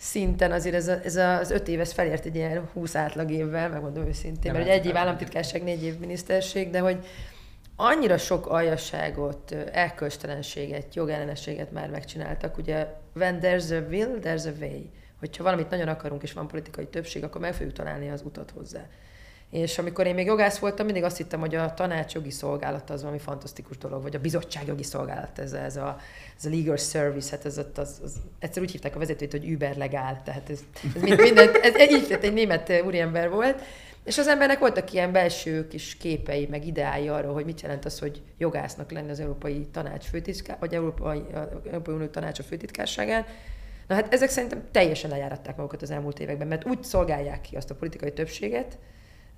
[0.00, 3.68] szinten azért ez, a, ez az öt év, ez felért egy ilyen 20 átlag évvel,
[3.68, 7.06] megmondom őszintén, mert egy év államtitkárság, négy év miniszterség, de hogy
[7.76, 12.56] annyira sok aljasságot, elkölcstelenséget, jogellenességet már megcsináltak.
[12.56, 14.80] Ugye, when there's a will, there's a way.
[15.18, 18.86] Hogyha valamit nagyon akarunk, és van politikai többség, akkor meg fogjuk találni az utat hozzá.
[19.50, 23.00] És amikor én még jogász voltam, mindig azt hittem, hogy a tanács jogi szolgálat az
[23.00, 25.96] valami fantasztikus dolog, vagy a bizottság jogi szolgálat, ez, ez, a,
[26.38, 29.52] ez a legal service, hát ez, az, az, az, egyszer úgy hívták a vezetőt, hogy
[29.52, 30.60] Uber legál, tehát ez,
[30.94, 33.62] ez mind, minden, ez, ez így egy német úriember volt,
[34.04, 37.98] és az embernek voltak ilyen belső kis képei, meg ideái arról, hogy mit jelent az,
[37.98, 41.22] hogy jogásznak lenni az Európai Tanács főtitkár, vagy Európai,
[41.66, 43.24] Európai Unió Tanácsa főtitkárságán.
[43.86, 47.70] Na hát ezek szerintem teljesen lejáratták magukat az elmúlt években, mert úgy szolgálják ki azt
[47.70, 48.78] a politikai többséget,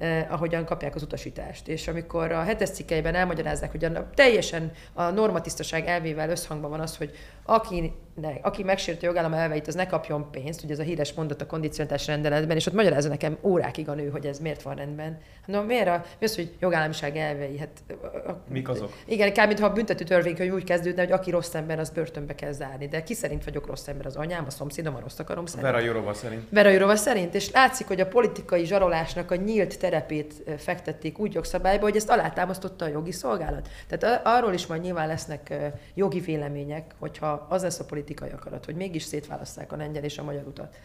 [0.03, 1.69] eh, ahogyan kapják az utasítást.
[1.69, 6.97] És amikor a hetes cikkeiben elmagyarázzák, hogy a, teljesen a normatisztaság elvével összhangban van az,
[6.97, 7.11] hogy
[7.43, 11.13] aki ne, aki megsérti a jogállam elveit, az ne kapjon pénzt, ugye ez a híres
[11.13, 14.75] mondat a kondicionálás rendeletben, és ott magyarázza nekem órákig a nő, hogy ez miért van
[14.75, 15.19] rendben.
[15.47, 17.59] No, miért a, mi az, hogy jogállamiság elvei?
[17.59, 18.93] Hát, a, a, Mik azok?
[19.07, 22.53] Igen, kár, mintha a büntető törvénykönyv úgy kezdődne, hogy aki rossz ember, az börtönbe kell
[22.53, 22.89] zárni.
[22.89, 24.07] De ki szerint vagyok rossz ember?
[24.07, 25.67] Az anyám, a szomszédom, a rossz akarom szerint.
[25.67, 26.43] Vera Jurova szerint.
[26.49, 27.35] Vera Jurova szerint.
[27.35, 32.85] És látszik, hogy a politikai zsarolásnak a nyílt terepét fektették úgy jogszabályba, hogy ezt alátámasztotta
[32.85, 33.69] a jogi szolgálat.
[33.89, 35.55] Tehát arról is majd nyilván lesznek
[35.95, 38.01] jogi vélemények, hogyha az lesz a politikai
[38.33, 40.77] akarat, hogy mégis szétválaszták a lengyel és a magyar utat.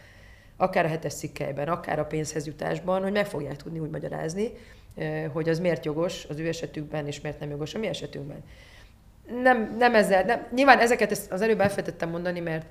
[0.56, 4.52] Akár a hetes cikkelyben, akár a pénzhez jutásban, hogy meg fogják tudni úgy magyarázni,
[5.32, 8.42] hogy az miért jogos az ő esetükben, és miért nem jogos a mi esetünkben.
[9.42, 12.66] Nem, nem ezzel, nem, nyilván ezeket az előbb elfelejtettem mondani, mert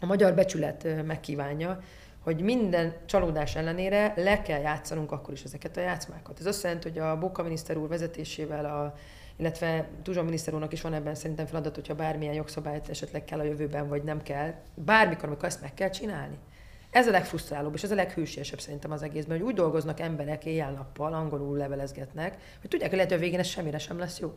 [0.00, 1.80] a magyar becsület megkívánja,
[2.20, 6.40] hogy minden csalódás ellenére le kell játszanunk akkor is ezeket a játszmákat.
[6.40, 8.94] Ez azt jelenti, hogy a Bóka miniszter úr vezetésével, a,
[9.40, 13.44] illetve Tuzsa miniszter úrnak is van ebben szerintem feladat, hogyha bármilyen jogszabályt esetleg kell a
[13.44, 16.38] jövőben, vagy nem kell, bármikor, amikor ezt meg kell csinálni.
[16.90, 21.14] Ez a legfrusztrálóbb, és ez a leghűségesebb szerintem az egészben, hogy úgy dolgoznak emberek éjjel-nappal,
[21.14, 24.34] angolul levelezgetnek, hogy tudják, hogy lehet, hogy a végén ez semmire sem lesz jó.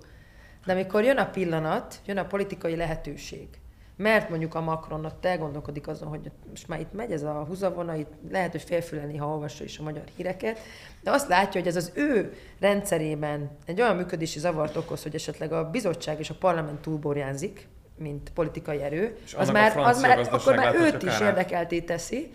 [0.66, 3.48] De amikor jön a pillanat, jön a politikai lehetőség,
[3.96, 7.96] mert mondjuk a Macron ott elgondolkodik azon, hogy most már itt megy ez a húzavona,
[7.96, 10.60] itt lehet, hogy félfüleni, ha olvassa is a magyar híreket,
[11.02, 15.52] de azt látja, hogy ez az ő rendszerében egy olyan működési zavart okoz, hogy esetleg
[15.52, 20.56] a bizottság és a parlament túlborjánzik, mint politikai erő, és az már, az már akkor
[20.56, 22.32] már őt is érdekelté teszi.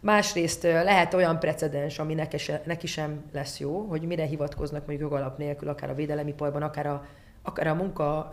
[0.00, 5.10] Másrészt lehet olyan precedens, ami neki, se, neki sem lesz jó, hogy mire hivatkoznak mondjuk
[5.10, 7.06] jogalap nélkül, akár a védelemiparban, akár a
[7.46, 8.28] akár a munka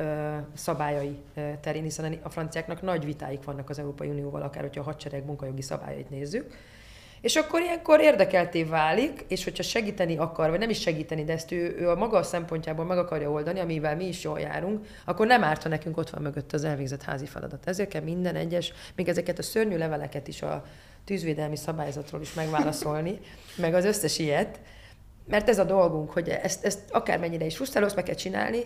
[0.54, 1.18] szabályai
[1.62, 5.62] terén, hiszen a franciáknak nagy vitáik vannak az Európai Unióval, akár hogyha a hadsereg munkajogi
[5.62, 6.54] szabályait nézzük.
[7.22, 11.52] És akkor ilyenkor érdekelté válik, és hogyha segíteni akar, vagy nem is segíteni, de ezt
[11.52, 15.44] ő, ő a maga szempontjából meg akarja oldani, amivel mi is jól járunk, akkor nem
[15.44, 17.68] árt, ha nekünk ott van mögött az elvégzett házi feladat.
[17.68, 20.66] Ezért kell minden egyes, még ezeket a szörnyű leveleket is a
[21.06, 23.20] tűzvédelmi szabályzatról is megválaszolni,
[23.58, 24.60] meg az összes ilyet,
[25.28, 28.60] mert ez a dolgunk, hogy ezt, ezt akármennyire is frusztráló, meg kell csinálni,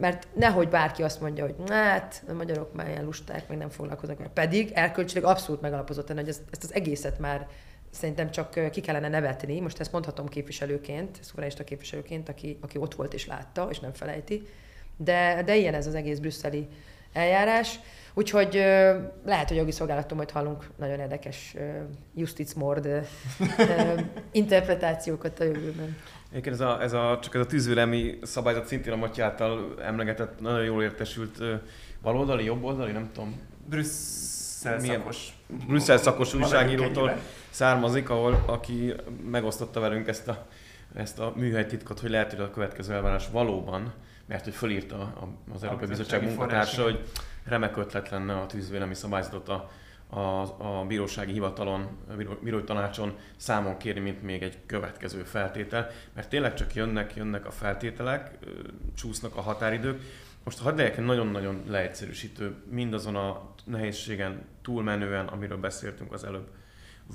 [0.00, 4.18] mert nehogy bárki azt mondja, hogy hát a magyarok már ilyen lusták, meg nem foglalkoznak
[4.18, 4.30] vele.
[4.30, 7.48] Pedig erkölcsileg abszolút megalapozott, hogy ezt, ezt az egészet már
[7.90, 9.60] szerintem csak ki kellene nevetni.
[9.60, 14.46] Most ezt mondhatom képviselőként, szuverenista képviselőként, aki, aki ott volt és látta, és nem felejti.
[14.96, 16.68] De, de ilyen ez az egész brüsszeli
[17.12, 17.80] eljárás.
[18.14, 18.54] Úgyhogy
[19.24, 21.54] lehet, hogy jogi szolgálattól majd hallunk nagyon érdekes
[22.14, 22.88] justice mord
[24.32, 25.96] interpretációkat a jövőben.
[26.32, 30.40] Egyébként ez a, ez a, csak ez a tűzvélemi szabályzat szintén a Matyi által emlegetett,
[30.40, 31.42] nagyon jól értesült
[32.02, 33.40] baloldali, jobboldali, nem tudom.
[33.68, 35.28] Brüsszel szakos.
[35.66, 37.18] Brüsszel szakos újságírótól
[37.50, 38.94] származik, ahol aki
[39.30, 40.46] megosztotta velünk ezt a,
[40.94, 43.92] ezt a műhelytitkot, hogy lehet, hogy a következő elvárás valóban,
[44.26, 45.12] mert hogy fölírta
[45.54, 47.00] az Európai Bizottság munkatársa, hogy
[47.44, 49.70] remek ötlet lenne a tűzvélemi szabályzatot a
[50.14, 50.40] a,
[50.80, 56.54] a bírósági hivatalon, a bírói tanácson számon kérni, mint még egy következő feltétel, mert tényleg
[56.54, 58.38] csak jönnek, jönnek a feltételek,
[58.94, 60.00] csúsznak a határidők.
[60.44, 66.48] Most hadd legyek nagyon-nagyon leegyszerűsítő, mindazon a nehézségen túlmenően, amiről beszéltünk az előbb.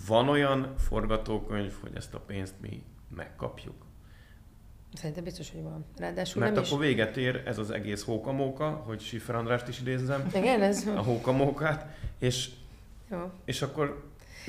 [0.07, 2.83] Van olyan forgatókönyv, hogy ezt a pénzt mi
[3.15, 3.85] megkapjuk?
[4.93, 5.85] Szerintem biztos, hogy van.
[5.97, 6.87] Ráadásul Mert nem akkor is...
[6.87, 10.29] véget ér ez az egész hókamóka, hogy Siffer Andrást is idézzem.
[10.35, 10.87] Igen, ez...
[10.95, 12.49] A hókamókát, és
[13.11, 13.31] jó.
[13.45, 14.05] És akkor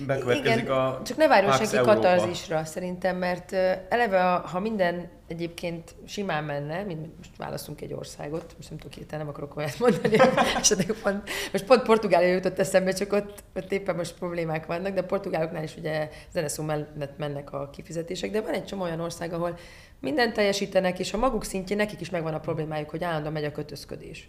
[0.06, 3.52] bekövetkezik Igen, a Csak ne várjon senki katarzisra szerintem, mert
[3.88, 9.24] eleve, ha minden egyébként simán menne, mint most válaszunk egy országot, most nem tudok hirtelen,
[9.24, 10.16] nem akarok olyat mondani,
[10.56, 15.02] esetleg pont, most pont Portugália jutott eszembe, csak ott, ott éppen most problémák vannak, de
[15.02, 19.58] Portugáloknál is ugye zeneszó mellett mennek a kifizetések, de van egy csomó olyan ország, ahol
[20.00, 23.52] mindent teljesítenek, és a maguk szintjén nekik is megvan a problémájuk, hogy állandóan megy a
[23.52, 24.28] kötözködés.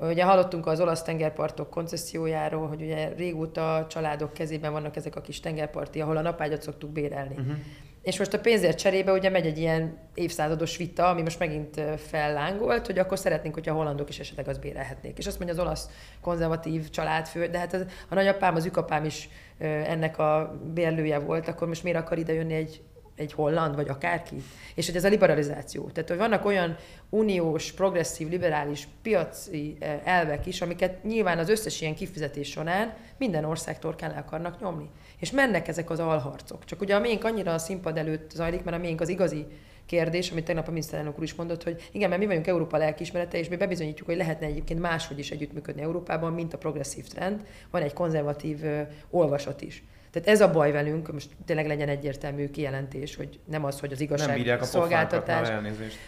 [0.00, 5.40] Ugye hallottunk az olasz tengerpartok koncessziójáról, hogy ugye régóta családok kezében vannak ezek a kis
[5.40, 7.34] tengerparti, ahol a napágyat szoktuk bérelni.
[7.34, 7.56] Uh-huh.
[8.02, 12.86] És most a pénzért cserébe ugye megy egy ilyen évszázados vita, ami most megint fellángolt,
[12.86, 15.18] hogy akkor szeretnénk, hogyha a hollandok is esetleg azt bérelhetnék.
[15.18, 15.88] És azt mondja az olasz
[16.20, 21.68] konzervatív családfő, de hát az, a nagyapám, az ükapám is ennek a bérlője volt, akkor
[21.68, 22.82] most miért akar ide jönni egy
[23.18, 24.36] egy holland, vagy akárki.
[24.74, 25.90] És hogy ez a liberalizáció.
[25.90, 26.76] Tehát, hogy vannak olyan
[27.10, 33.44] uniós, progresszív, liberális piaci eh, elvek is, amiket nyilván az összes ilyen kifizetés során minden
[33.44, 34.90] ország torkán le akarnak nyomni.
[35.18, 36.64] És mennek ezek az alharcok.
[36.64, 39.46] Csak ugye a miénk annyira a színpad előtt zajlik, mert a miénk az igazi
[39.88, 43.38] kérdés, amit tegnap a miniszterelnök úr is mondott, hogy igen, mert mi vagyunk Európa lelkiismerete,
[43.38, 47.46] és mi bebizonyítjuk, hogy lehetne egyébként máshogy is együttműködni Európában, mint a progresszív trend.
[47.70, 49.82] Van egy konzervatív ö, olvasat is.
[50.10, 54.00] Tehát ez a baj velünk, most tényleg legyen egyértelmű kijelentés, hogy nem az, hogy az
[54.00, 55.48] igazság nem a szolgáltatás.
[55.48, 55.98] elnézést.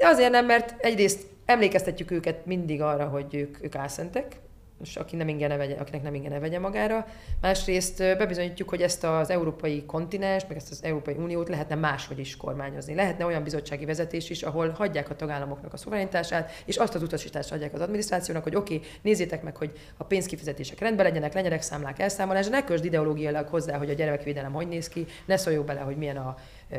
[0.00, 4.36] Azért nem, mert egyrészt emlékeztetjük őket mindig arra, hogy ők, ők álszentek,
[4.84, 7.06] most aki nem ingyen ne vegye, akinek nem ingyen ne vegye magára.
[7.40, 12.36] Másrészt bebizonyítjuk, hogy ezt az európai kontinens, meg ezt az Európai Uniót lehetne máshogy is
[12.36, 12.94] kormányozni.
[12.94, 17.52] Lehetne olyan bizottsági vezetés is, ahol hagyják a tagállamoknak a szuverenitását, és azt az utasítást
[17.52, 21.98] adják az adminisztrációnak, hogy oké, okay, nézzétek meg, hogy a pénzkifizetések rendben legyenek, legyenek számlák,
[21.98, 25.96] elszámolás, ne közd ideológiailag hozzá, hogy a gyerekvédelem hogy néz ki, ne szóljuk bele, hogy
[25.96, 26.36] milyen a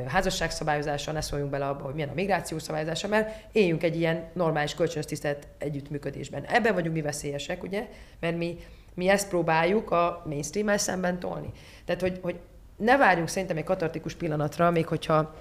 [0.08, 4.24] házasság szabályozása, ne szóljunk bele abba, hogy milyen a migráció szabályozása, mert éljünk egy ilyen
[4.34, 6.44] normális kölcsönös tisztelt együttműködésben.
[6.44, 7.88] Ebben vagyunk mi veszélyesek, ugye,
[8.20, 8.58] mert mi,
[8.94, 11.52] mi ezt próbáljuk a mainstream szemben tolni.
[11.86, 12.40] Tehát, hogy, hogy
[12.76, 15.36] ne várjunk szerintem egy katartikus pillanatra, még hogyha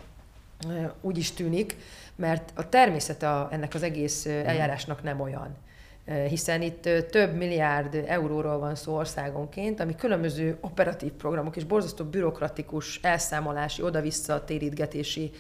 [1.01, 1.76] úgy is tűnik,
[2.16, 5.57] mert a természete ennek az egész eljárásnak nem olyan
[6.28, 13.00] hiszen itt több milliárd euróról van szó országonként, ami különböző operatív programok és borzasztó bürokratikus
[13.02, 15.30] elszámolási, oda-vissza térítgetési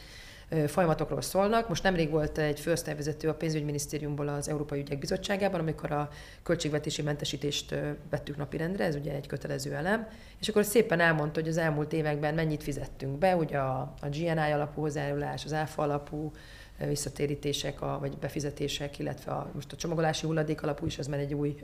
[0.66, 1.68] folyamatokról szólnak.
[1.68, 6.08] Most nemrég volt egy főosztályvezető a pénzügyminisztériumból az Európai Ügyek Bizottságában, amikor a
[6.42, 7.74] költségvetési mentesítést
[8.10, 10.08] vettük napirendre, ez ugye egy kötelező elem,
[10.40, 14.52] és akkor szépen elmondta, hogy az elmúlt években mennyit fizettünk be, ugye a, a GNI
[14.52, 16.32] alapú hozzájárulás, az áfa alapú
[16.78, 21.34] visszatérítések, a, vagy befizetések, illetve a, most a csomagolási hulladék alapú is, az már egy
[21.34, 21.56] új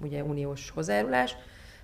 [0.00, 1.36] ugye, uniós hozzájárulás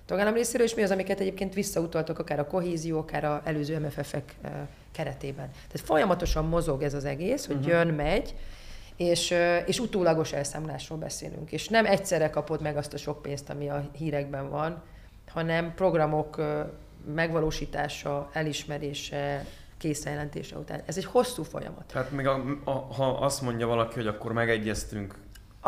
[0.05, 4.35] tagállam részéről, és mi az, amiket egyébként visszautaltak akár a kohézió, akár a előző MFF-ek
[4.91, 5.51] keretében.
[5.51, 7.71] Tehát folyamatosan mozog ez az egész, hogy uh-huh.
[7.71, 8.35] jön, megy,
[8.95, 9.33] és,
[9.65, 11.51] és utólagos elszámolásról beszélünk.
[11.51, 14.83] És nem egyszerre kapod meg azt a sok pénzt, ami a hírekben van,
[15.27, 16.41] hanem programok
[17.13, 19.45] megvalósítása, elismerése,
[19.79, 20.81] készenjelentése után.
[20.85, 21.85] Ez egy hosszú folyamat.
[21.85, 25.15] Tehát még a, a, ha azt mondja valaki, hogy akkor megegyeztünk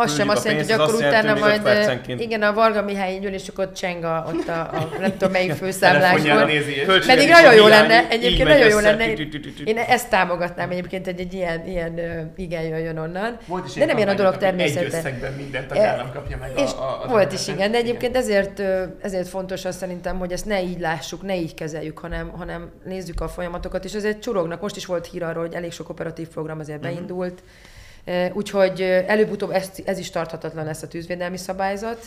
[0.01, 1.61] az sem azt jelenti, hogy akkor utána majd,
[2.17, 6.49] igen, a Varga Mihály és akkor cseng a, ott a, a nem tudom melyik főszámlásból.
[7.05, 9.13] Pedig nagyon jó lenne, egyébként nagyon jó lenne.
[9.63, 11.99] Én ezt támogatnám egyébként, hogy egy ilyen, ilyen
[12.35, 13.37] igen jöjjön onnan.
[13.75, 15.01] de nem ilyen a dolog természete.
[15.03, 18.61] Egy minden tagállam kapja meg és a, a, Volt is, igen, de egyébként ezért,
[19.01, 23.21] ezért fontos azt szerintem, hogy ezt ne így lássuk, ne így kezeljük, hanem, hanem nézzük
[23.21, 24.61] a folyamatokat, és ezért csurognak.
[24.61, 26.87] Most is volt hír arról, hogy elég sok operatív program azért mhm.
[26.87, 27.43] beindult.
[28.33, 32.05] Úgyhogy előbb-utóbb ez, ez is tarthatatlan lesz a tűzvédelmi szabályzat,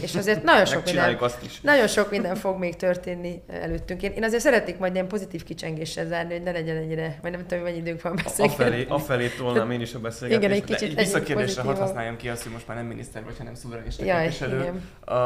[0.00, 1.60] és azért nagyon sok, minden, azt is.
[1.60, 4.02] nagyon sok minden fog még történni előttünk.
[4.02, 7.46] Én, én azért szeretnék majd ilyen pozitív kicsengéssel zárni, hogy ne legyen ennyire, vagy nem
[7.46, 8.52] tudom, mennyi időnk van beszélni.
[8.52, 10.44] Afelé, afelé tolnám én is a beszélgetést.
[10.44, 10.94] Igen, egy kicsit.
[10.94, 14.72] De visszakérdésre hadd használjam ki azt, hogy most már nem miniszter vagy, hanem szuverenista képviselő.
[15.06, 15.16] Uh,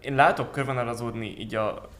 [0.00, 1.90] én látok körvonalazódni így a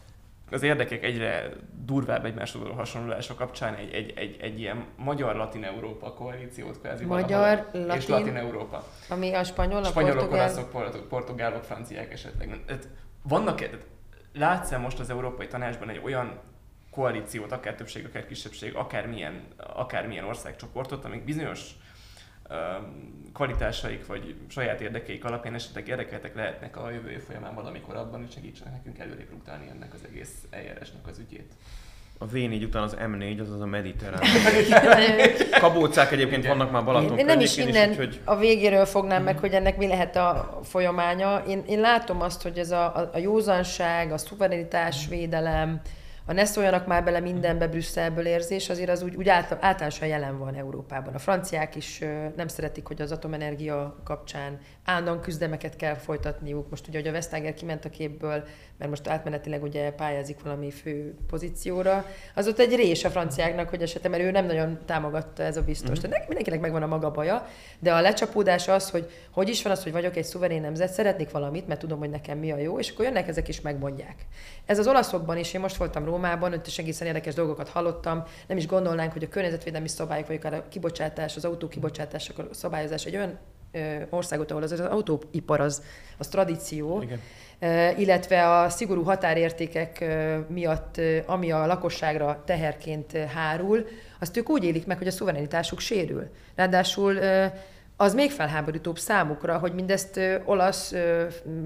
[0.52, 1.48] az érdekek egyre
[1.84, 8.08] durvább egymáshoz hasonlulása kapcsán egy, egy, egy, egy ilyen magyar-latin-európa koalíciót kvázi Magyar, latin, és
[8.08, 8.84] latin-európa.
[9.08, 10.50] Ami a spanyol, a Spanyolok, portugál...
[10.70, 12.60] olaszok, portugálok, franciák esetleg.
[12.66, 12.88] Tehát
[13.22, 13.68] vannak,
[14.32, 16.40] látsz most az Európai Tanácsban egy olyan
[16.90, 21.70] koalíciót, akár többség, akár kisebbség, akármilyen, akármilyen országcsoportot, amik bizonyos
[23.32, 28.72] kvalitásaik vagy saját érdekeik alapján esetleg érdekeltek lehetnek a jövő folyamán valamikor abban, hogy segítsenek
[28.72, 31.52] nekünk előrébb rúgtálni ennek az egész eljárásnak az ügyét.
[32.18, 34.20] A V4 után az M4, azaz a mediterrán.
[35.60, 38.20] Kabócák egyébként vannak már Balaton Én nem is innen is, hogy...
[38.24, 41.42] a végéről fognám meg, hogy ennek mi lehet a folyamánya.
[41.48, 45.80] Én, én látom azt, hogy ez a, a, a józanság, a szuverenitás védelem,
[46.24, 50.54] a ne szóljanak már bele mindenbe Brüsszelből érzés, azért az úgy, úgy általánosan jelen van
[50.54, 51.14] Európában.
[51.14, 51.98] A franciák is
[52.36, 56.70] nem szeretik, hogy az atomenergia kapcsán állandóan küzdemeket kell folytatniuk.
[56.70, 58.44] Most ugye, hogy a Vestager kiment a képből,
[58.78, 63.82] mert most átmenetileg ugye pályázik valami fő pozícióra, az ott egy rés a franciáknak, hogy
[63.82, 65.98] esetleg, mert ő nem nagyon támogatta ez a biztos.
[65.98, 66.10] Mm-hmm.
[66.10, 67.46] Tehát mindenkinek megvan a maga baja,
[67.78, 71.30] de a lecsapódás az, hogy hogy is van az, hogy vagyok egy szuverén nemzet, szeretnék
[71.30, 74.26] valamit, mert tudom, hogy nekem mi a jó, és akkor jönnek ezek is megmondják.
[74.66, 78.56] Ez az olaszokban is, én most voltam Rómában, ott is egészen érdekes dolgokat hallottam, nem
[78.56, 83.04] is gondolnánk, hogy a környezetvédelmi szabályok, vagy akár a kibocsátás, az autó kibocsátások a szabályozás
[83.04, 83.38] egy olyan
[84.10, 85.82] országot, ahol az, az autóipar az,
[86.18, 87.20] az tradíció, Igen.
[87.98, 90.04] illetve a szigorú határértékek
[90.48, 93.86] miatt, ami a lakosságra teherként hárul,
[94.18, 96.28] azt ők úgy élik meg, hogy a szuverenitásuk sérül.
[96.54, 97.18] Ráadásul
[98.02, 101.24] az még felháborítóbb számukra, hogy mindezt ö, olasz ö,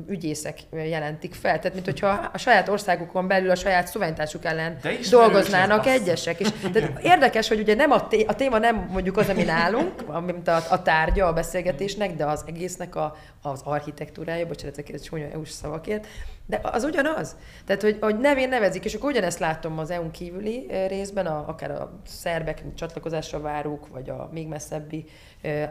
[0.08, 1.58] ügyészek jelentik fel.
[1.58, 4.78] Tehát, mint hogyha a saját országukon belül a saját szuverenitásuk ellen
[5.10, 6.40] dolgoznának egyesek.
[6.40, 10.24] És, tehát érdekes, hogy ugye nem a, té- a téma nem mondjuk az, ami nálunk,
[10.24, 15.26] mint a, a tárgya a beszélgetésnek, de az egésznek a, az architektúrája, bocsánat, ez csúnya
[15.32, 16.06] EU-s szavakért,
[16.46, 17.36] de az ugyanaz.
[17.64, 21.70] Tehát, hogy, hogy nevén nevezik, és akkor ugyanezt látom az EU-n kívüli részben, a, akár
[21.70, 25.04] a szerbek csatlakozásra várók, vagy a még messzebbi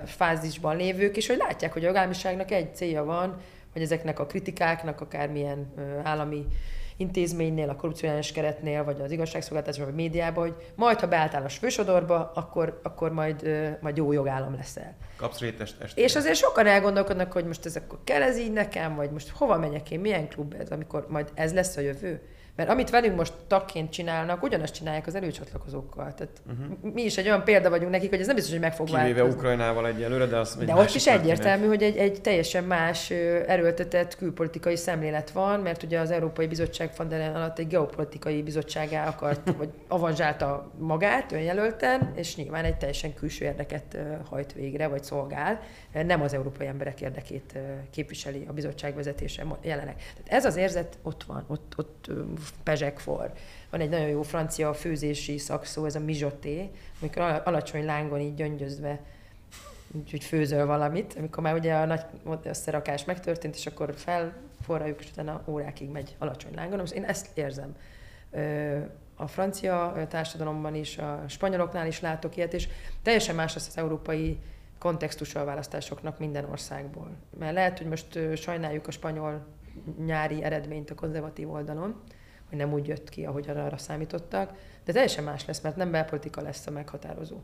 [0.06, 3.42] fázisban lévők, és hogy látják, hogy a jogállamiságnak egy célja van,
[3.74, 5.74] hogy ezeknek a kritikáknak, akármilyen
[6.04, 6.46] állami
[6.98, 12.32] intézménynél, a korrupciós keretnél, vagy az igazságszolgáltatásban, vagy médiában, hogy majd, ha beálltál a fősodorba,
[12.36, 13.50] akkor, akkor majd,
[13.82, 14.96] majd jó jogállam leszel.
[15.18, 16.02] Kapsz rétest este.
[16.02, 19.58] És azért sokan elgondolkodnak, hogy most ez akkor kell ez így nekem, vagy most hova
[19.58, 22.22] megyek én, milyen klub ez, amikor majd ez lesz a jövő.
[22.56, 26.14] Mert amit velünk most tagként csinálnak, ugyanazt csinálják az előcsatlakozókkal.
[26.14, 26.94] Tehát uh-huh.
[26.94, 29.14] mi is egy olyan példa vagyunk nekik, hogy ez nem biztos, hogy meg fog Kivéve
[29.14, 29.40] változni.
[29.40, 33.10] Ukrajnával egyelőre, de az De ott is egyértelmű, hogy egy, egy teljesen más
[33.48, 39.52] erőltetett külpolitikai szemlélet van, mert ugye az Európai Bizottság van alatt egy geopolitikai bizottságá akart,
[39.58, 43.98] vagy avanzsálta magát önjelölten, és nyilván egy teljesen külső érdeket
[44.30, 45.60] hajt végre, vagy szolgál.
[46.06, 47.58] Nem az európai emberek érdekét
[47.92, 49.96] képviseli a bizottság vezetése jelenek.
[49.96, 52.10] Tehát ez az érzet ott van, ott, ott
[52.64, 53.32] pezsek for.
[53.70, 56.70] Van egy nagyon jó francia főzési szakszó, ez a mijoté,
[57.02, 59.00] amikor alacsony lángon így gyöngyözve
[59.92, 62.06] úgyhogy főzöl valamit, amikor már ugye a nagy
[62.44, 66.80] összerakás megtörtént, és akkor felforraljuk, és utána órákig megy alacsony lángon.
[66.80, 67.76] Most én ezt érzem.
[69.16, 72.68] A francia társadalomban is, a spanyoloknál is látok ilyet, és
[73.02, 74.40] teljesen más az az európai
[74.80, 77.12] kontextusa a választásoknak minden országból.
[77.40, 79.46] Mert lehet, hogy most sajnáljuk a spanyol
[80.06, 82.02] nyári eredményt a konzervatív oldalon,
[82.50, 84.54] hogy nem úgy jött ki, ahogy arra számítottak,
[84.86, 87.38] de teljesen más lesz, mert nem belpolitika lesz a meghatározó.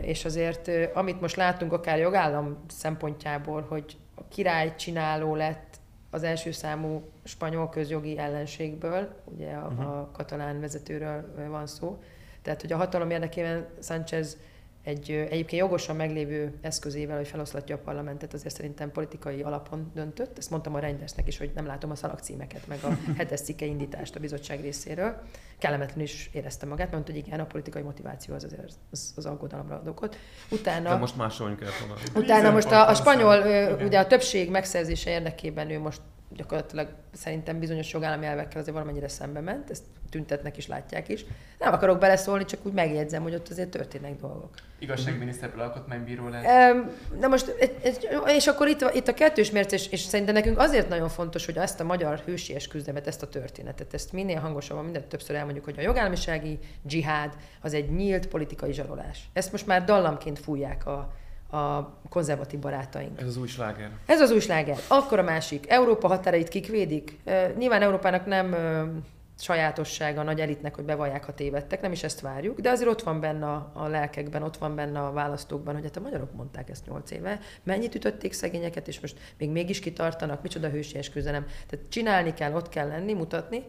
[0.00, 5.80] És azért, amit most látunk akár jogállam szempontjából, hogy a király csináló lett
[6.10, 9.88] az első számú spanyol közjogi ellenségből, ugye a, uh-huh.
[9.88, 12.02] a katalán vezetőről van szó,
[12.42, 14.38] tehát hogy a hatalom érdekében Sánchez
[14.86, 20.38] egy egyébként jogosan meglévő eszközével, hogy feloszlatja a parlamentet, azért szerintem politikai alapon döntött.
[20.38, 24.16] Ezt mondtam a Reindersnek is, hogy nem látom a szalagcímeket, meg a hetes cikke indítást
[24.16, 25.22] a bizottság részéről.
[25.58, 29.74] Kellemetlen is érezte magát, mert hogy igen, a politikai motiváció az azért az, az aggodalomra
[29.74, 30.16] ad okot.
[30.50, 32.24] Utána, De most kell tovább.
[32.24, 33.42] Utána most a, a spanyol,
[33.82, 36.00] ugye a többség megszerzése érdekében ő most
[36.30, 41.24] gyakorlatilag szerintem bizonyos jogállami elvekkel azért valamennyire szembe ment, ezt tüntetnek is, látják is.
[41.58, 44.50] Nem akarok beleszólni, csak úgy megjegyzem, hogy ott azért történnek dolgok.
[44.78, 46.76] Igazságminiszterből alkotmánybíró lehet.
[47.20, 47.54] Na most,
[48.26, 51.80] és akkor itt, itt a kettős mérce, és szerintem nekünk azért nagyon fontos, hogy ezt
[51.80, 55.82] a magyar hősies küzdelmet, ezt a történetet, ezt minél hangosabban, mindent többször elmondjuk, hogy a
[55.82, 59.28] jogállamisági dzsihád az egy nyílt politikai zsarolás.
[59.32, 61.12] Ezt most már dallamként fújják a,
[61.50, 63.20] a konzervatív barátaink.
[63.20, 63.90] Ez az új sláger.
[64.06, 64.78] Ez az új sláger.
[64.88, 65.70] Akkor a másik.
[65.70, 67.18] Európa határait kik védik?
[67.56, 68.54] Nyilván Európának nem
[69.38, 73.02] sajátossága a nagy elitnek, hogy bevallják, ha tévedtek, nem is ezt várjuk, de azért ott
[73.02, 76.70] van benne a, a lelkekben, ott van benne a választókban, hogy hát a magyarok mondták
[76.70, 81.46] ezt nyolc éve, mennyit ütötték szegényeket, és most még mégis kitartanak, micsoda hősies küzdelem.
[81.66, 83.64] Tehát csinálni kell, ott kell lenni, mutatni,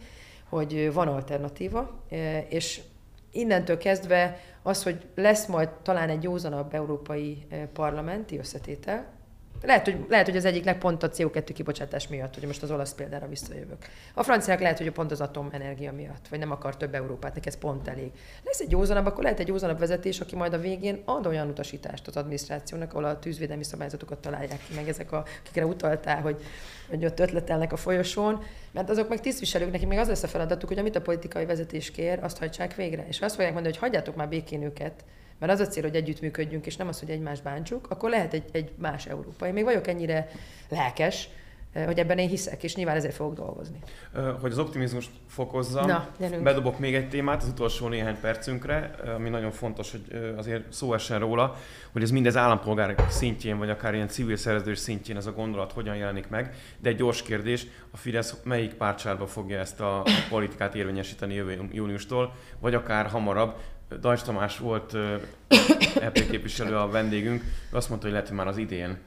[0.50, 2.04] hogy van alternatíva,
[2.50, 2.82] és
[3.38, 9.17] innentől kezdve az, hogy lesz majd talán egy józanabb európai parlamenti összetétel,
[9.62, 12.94] lehet hogy, lehet, hogy az egyiknek pont a CO2 kibocsátás miatt, hogy most az olasz
[12.94, 13.78] példára visszajövök.
[14.14, 17.58] A franciák lehet, hogy pont az atomenergia miatt, vagy nem akar több Európát, neki ez
[17.58, 18.12] pont elég.
[18.44, 22.08] Lesz egy józanabb, akkor lehet egy józanabb vezetés, aki majd a végén ad olyan utasítást
[22.08, 26.42] az adminisztrációnak, ahol a tűzvédelmi szabályzatokat találják ki, meg ezek, a, akikre utaltál, hogy,
[26.90, 30.70] hogy ott ötletelnek a folyosón, mert azok meg tisztviselők, nekik még az lesz a feladatuk,
[30.70, 33.06] hogy amit a politikai vezetés kér, azt hajtsák végre.
[33.08, 35.04] És azt fogják mondani, hogy hagyjátok már békén őket,
[35.40, 38.44] mert az a cél, hogy együttműködjünk, és nem az, hogy egymást bántsuk, akkor lehet egy,
[38.52, 39.48] egy más Európa.
[39.48, 40.30] Én még vagyok ennyire
[40.70, 41.30] lelkes,
[41.74, 43.80] eh, hogy ebben én hiszek, és nyilván ezért fogok dolgozni.
[44.42, 46.10] Hogy az optimizmus fokozza, Na,
[46.44, 51.20] bedobok még egy témát az utolsó néhány percünkre, ami nagyon fontos, hogy azért szó essen
[51.20, 51.56] róla,
[51.92, 55.96] hogy ez mindez állampolgárok szintjén, vagy akár ilyen civil szerződés szintjén ez a gondolat hogyan
[55.96, 56.56] jelenik meg.
[56.80, 62.34] De egy gyors kérdés, a Fidesz melyik pártságba fogja ezt a politikát érvényesíteni jövő júniustól,
[62.60, 63.56] vagy akár hamarabb,
[64.00, 64.94] Dajs Tamás volt
[66.00, 68.98] EP képviselő a vendégünk, ő azt mondta, hogy lehet, hogy már az idén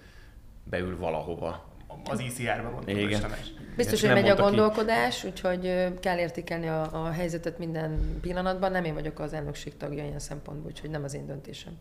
[0.65, 1.69] beül valahova.
[2.05, 2.99] Az ICR-ba gondolom.
[2.99, 3.35] Igen.
[3.77, 5.27] Biztos, hogy megy a gondolkodás, ki.
[5.27, 8.71] úgyhogy kell értékelni a, a helyzetet minden pillanatban.
[8.71, 11.79] Nem én vagyok az elnökség tagja ilyen szempontból, úgyhogy nem az én döntésem.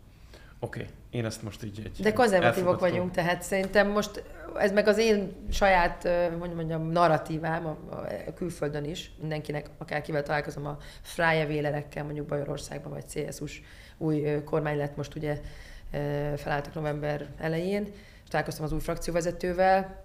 [0.62, 0.92] Oké, okay.
[1.10, 4.22] én ezt most így egy De konzervatívok vagyunk, tehát szerintem most
[4.58, 6.08] ez meg az én saját,
[6.38, 7.76] hogy mondjam, narratívám a,
[8.26, 13.60] a külföldön is, mindenkinek, akár kivel találkozom, a Freie Wählerekkel, mondjuk Bajorországban, vagy CSU-s
[13.98, 15.40] új kormány lett most ugye
[16.36, 17.84] felálltak november elején,
[18.22, 20.04] és találkoztam az új frakcióvezetővel,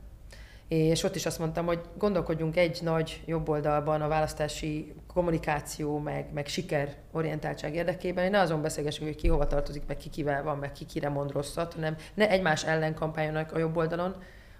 [0.68, 6.34] és ott is azt mondtam, hogy gondolkodjunk egy nagy jobb oldalban a választási kommunikáció, meg,
[6.34, 10.44] meg siker orientáltság érdekében, hogy ne azon beszélgessünk, hogy ki hova tartozik, meg ki kivel
[10.44, 14.16] van, meg ki kire mond rosszat, hanem ne egymás ellen kampányolnak a jobb oldalon,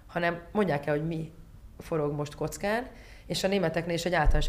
[0.06, 1.32] hanem mondják el, hogy mi
[1.78, 2.86] forog most kockán,
[3.26, 4.48] és a németeknél is egy általános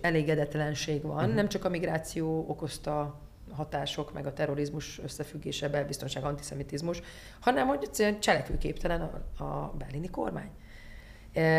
[0.00, 1.34] elégedetlenség van, uh-huh.
[1.34, 3.20] nem csak a migráció okozta
[3.52, 7.02] hatások, meg a terrorizmus összefüggése, belbiztonság, antiszemitizmus,
[7.40, 10.50] hanem hogy egyszerűen cselekvőképtelen a, a berlini kormány.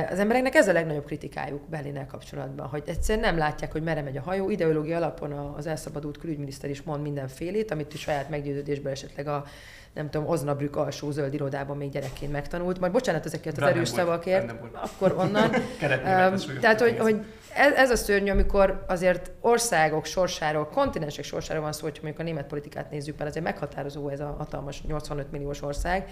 [0.10, 4.18] Az embereknek ez a legnagyobb kritikájuk Berlinnel kapcsolatban, hogy egyszerűen nem látják, hogy merre megy
[4.18, 4.50] a hajó.
[4.50, 9.46] Ideológia alapon az elszabadult külügyminiszter is mond mindenfélét, amit is saját meggyőződésből esetleg a
[9.94, 12.80] nem tudom, Osnabrück alsó zöld irodában még gyerekként megtanult.
[12.80, 15.52] Majd bocsánat ezekért az erős szavakért, akkor onnan.
[16.62, 21.82] Tehát, hogy, hogy ez, ez a szörnyű, amikor azért országok sorsáról, kontinensek sorsáról van szó,
[21.82, 26.10] hogy mondjuk a német politikát nézzük, mert azért meghatározó ez a hatalmas 85 milliós ország.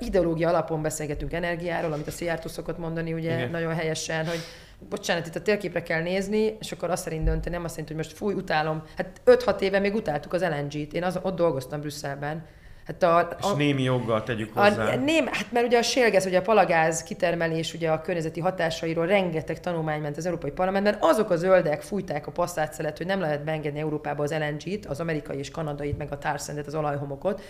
[0.00, 3.50] Ideológia alapon beszélgetünk energiáról, amit a Szijjártó szokott mondani, ugye Igen.
[3.50, 4.40] nagyon helyesen, hogy
[4.88, 7.96] bocsánat, itt a térképre kell nézni, és akkor azt szerint dönteni, nem azt szerint, hogy
[7.96, 8.82] most fúj, utálom.
[8.96, 10.92] Hát 5-6 éve még utáltuk az LNG-t.
[10.92, 12.46] Én az, ott dolgoztam Brüsszelben,
[12.86, 14.92] Hát a, a, és némi joggal tegyük hozzá.
[14.92, 19.06] A, ném, hát mert ugye a sélgáz, ugye a palagáz kitermelés, ugye a környezeti hatásairól
[19.06, 20.96] rengeteg tanulmány ment az Európai Parlamentben.
[21.00, 25.38] Azok a zöldek fújták a passzát hogy nem lehet beengedni Európába az LNG-t, az amerikai
[25.38, 27.42] és kanadait, meg a társzendet, az olajhomokot,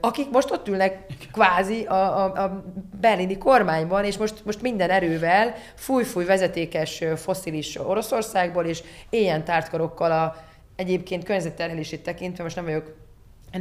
[0.00, 2.64] akik most ott ülnek kvázi a, a, a
[3.00, 10.36] berlini kormányban, és most, most minden erővel fúj-fúj vezetékes foszilis Oroszországból, és ilyen tártkarokkal a
[10.76, 13.03] egyébként környezetterhelését tekintve, most nem vagyok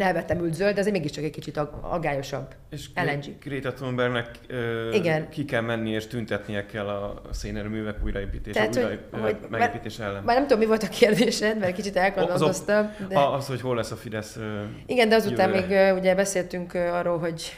[0.01, 2.47] elvetemült zöld, de azért mégiscsak egy kicsit aggályosabb.
[2.69, 3.37] És LNG.
[3.43, 5.29] Greta Thunbergnek uh, Igen.
[5.29, 10.23] ki kell menni és tüntetnie kell a szénerőművek újraépítése, Tehát, újra, hogy, hogy megépítés ellen.
[10.23, 12.91] Már nem tudom, mi volt a kérdésed, mert kicsit elgondolkoztam.
[12.99, 13.19] Az, de...
[13.19, 14.43] az, hogy hol lesz a Fidesz uh,
[14.85, 15.91] Igen, de azután jövőre.
[15.91, 17.55] még ugye beszéltünk arról, hogy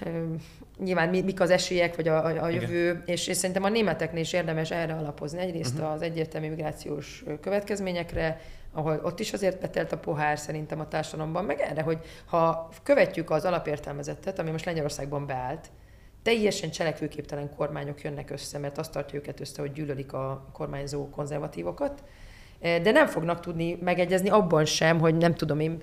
[0.84, 4.72] nyilván mik az esélyek, vagy a, a jövő, és, és szerintem a németeknél is érdemes
[4.72, 5.40] erre alapozni.
[5.40, 5.92] Egyrészt uh-huh.
[5.92, 8.42] az egyértelmű migrációs következményekre,
[8.76, 13.30] ahol ott is azért betelt a pohár szerintem a társadalomban, meg erre, hogy ha követjük
[13.30, 15.72] az alapértelmezettet, ami most Lengyelországban beállt,
[16.22, 22.04] teljesen cselekvőképtelen kormányok jönnek össze, mert azt tartja őket össze, hogy gyűlölik a kormányzó konzervatívokat,
[22.66, 25.82] de nem fognak tudni megegyezni abban sem, hogy nem tudom én,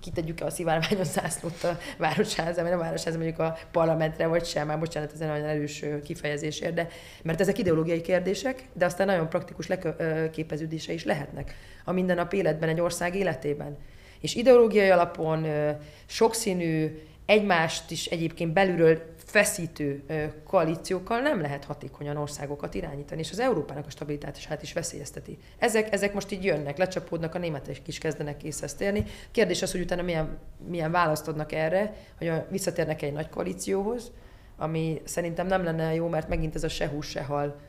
[0.00, 4.78] kitegyük-e a szivárványos zászlót a városházam, vagy a városházam mondjuk a parlamentre, vagy sem, már
[4.78, 6.88] bocsánat, ez egy nagyon erős kifejezésért, de
[7.22, 11.54] mert ezek ideológiai kérdések, de aztán nagyon praktikus leképeződése is lehetnek
[11.84, 13.76] a mindennap életben, egy ország életében.
[14.20, 15.46] És ideológiai alapon
[16.06, 20.02] sokszínű, egymást is egyébként belülről feszítő
[20.44, 25.38] koalíciókkal nem lehet hatékonyan országokat irányítani, és az Európának a stabilitását is veszélyezteti.
[25.58, 29.04] Ezek, ezek most így jönnek, lecsapódnak, a németek is kezdenek készhez térni.
[29.30, 34.12] Kérdés az, hogy utána milyen, milyen választ adnak erre, hogy visszatérnek egy nagy koalícióhoz,
[34.56, 37.60] ami szerintem nem lenne jó, mert megint ez a se hús, se hal,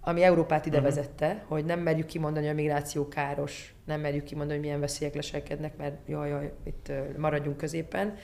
[0.00, 0.94] ami Európát ide uh-huh.
[0.94, 5.14] vezette, hogy nem merjük kimondani, hogy a migráció káros, nem merjük kimondani, hogy milyen veszélyek
[5.14, 8.16] leselkednek, mert jaj, jaj, itt maradjunk középen.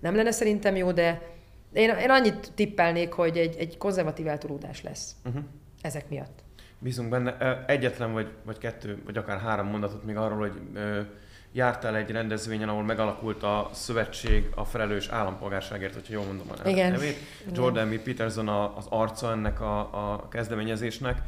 [0.00, 1.40] Nem lenne szerintem jó, de
[1.72, 5.42] én, én annyit tippelnék, hogy egy, egy konzervatív eltolódás lesz uh-huh.
[5.80, 6.42] ezek miatt.
[6.78, 7.64] Bízunk benne.
[7.66, 11.00] Egyetlen vagy, vagy kettő, vagy akár három mondatot még arról, hogy ö,
[11.52, 16.90] jártál egy rendezvényen, ahol megalakult a szövetség a felelős állampolgárságért, hogyha jól mondom a Igen.
[16.90, 17.16] nevét.
[17.52, 17.98] Jordan B.
[17.98, 19.78] Peterson a, az arca ennek a,
[20.12, 21.22] a kezdeményezésnek.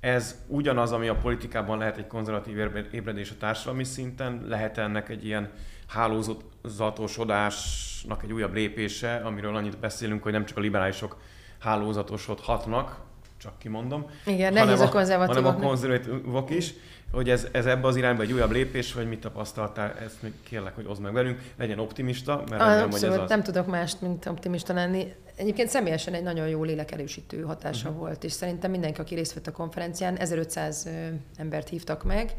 [0.00, 2.58] Ez ugyanaz, ami a politikában lehet egy konzervatív
[2.92, 5.50] ébredés a társadalmi szinten, lehet ennek egy ilyen
[5.86, 11.16] hálózatosodásnak egy újabb lépése, amiről annyit beszélünk, hogy nem csak a liberálisok
[11.58, 13.00] hálózatosodhatnak,
[13.36, 14.06] csak kimondom.
[14.26, 15.44] Igen, nehéz a konzervatívok.
[15.44, 16.74] Hanem a konzervatívok is,
[17.12, 20.74] hogy ez, ez ebbe az irányba egy újabb lépés, vagy mit tapasztaltál, ezt még kérlek,
[20.74, 23.28] hogy oszd meg velünk, legyen optimista, mert ah, remélem, hogy ez az...
[23.28, 25.12] nem tudok mást, mint optimista lenni.
[25.36, 28.02] Egyébként személyesen egy nagyon jó lélekerősítő hatása uh-huh.
[28.02, 30.88] volt, és szerintem mindenki, aki részt vett a konferencián, 1500
[31.36, 32.34] embert hívtak meg,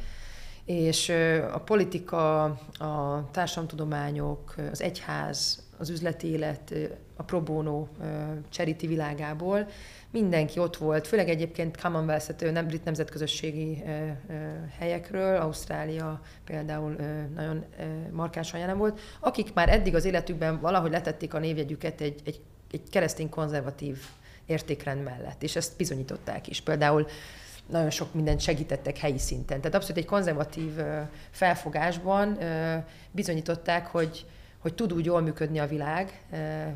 [0.66, 1.09] és
[1.53, 2.43] a politika,
[2.78, 6.74] a társadalomtudományok, az egyház, az üzleti élet,
[7.16, 7.88] a pro bono
[8.49, 9.68] charity világából.
[10.11, 13.84] Mindenki ott volt, főleg egyébként Commonwealth, nem brit nemzetközösségi
[14.78, 16.95] helyekről, Ausztrália például
[17.36, 17.66] nagyon
[18.11, 22.41] markánsan jelen volt, akik már eddig az életükben valahogy letették a névjegyüket egy, egy,
[22.72, 23.97] egy keresztény konzervatív
[24.45, 26.61] értékrend mellett, és ezt bizonyították is.
[26.61, 27.07] Például
[27.70, 29.57] nagyon sok mindent segítettek helyi szinten.
[29.57, 30.72] Tehát abszolút egy konzervatív
[31.32, 32.38] felfogásban
[33.11, 34.26] bizonyították, hogy,
[34.59, 36.26] hogy tud úgy jól működni a világ,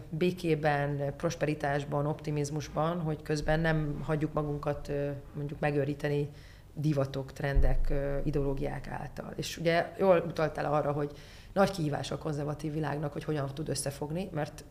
[0.09, 4.91] békében, prosperitásban, optimizmusban, hogy közben nem hagyjuk magunkat
[5.33, 6.29] mondjuk megőríteni
[6.73, 9.33] divatok, trendek, ideológiák által.
[9.35, 11.11] És ugye jól utaltál arra, hogy
[11.53, 14.63] nagy kihívás a konzervatív világnak, hogy hogyan tud összefogni, mert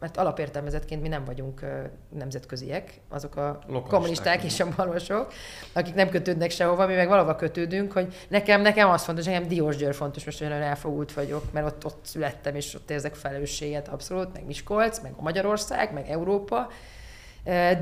[0.00, 1.60] mert alapértelmezetként mi nem vagyunk
[2.08, 5.32] nemzetköziek, azok a Lokalisták kommunisták és a balosok,
[5.72, 9.76] akik nem kötődnek sehova, mi meg valahova kötődünk, hogy nekem, nekem az fontos, nekem Diós
[9.76, 14.32] Győr fontos, most olyan elfogult vagyok, mert ott, ott születtem, és ott érzek felelősséget abszolút,
[14.32, 16.70] meg Miskolc, meg a Magyarország, meg Európa,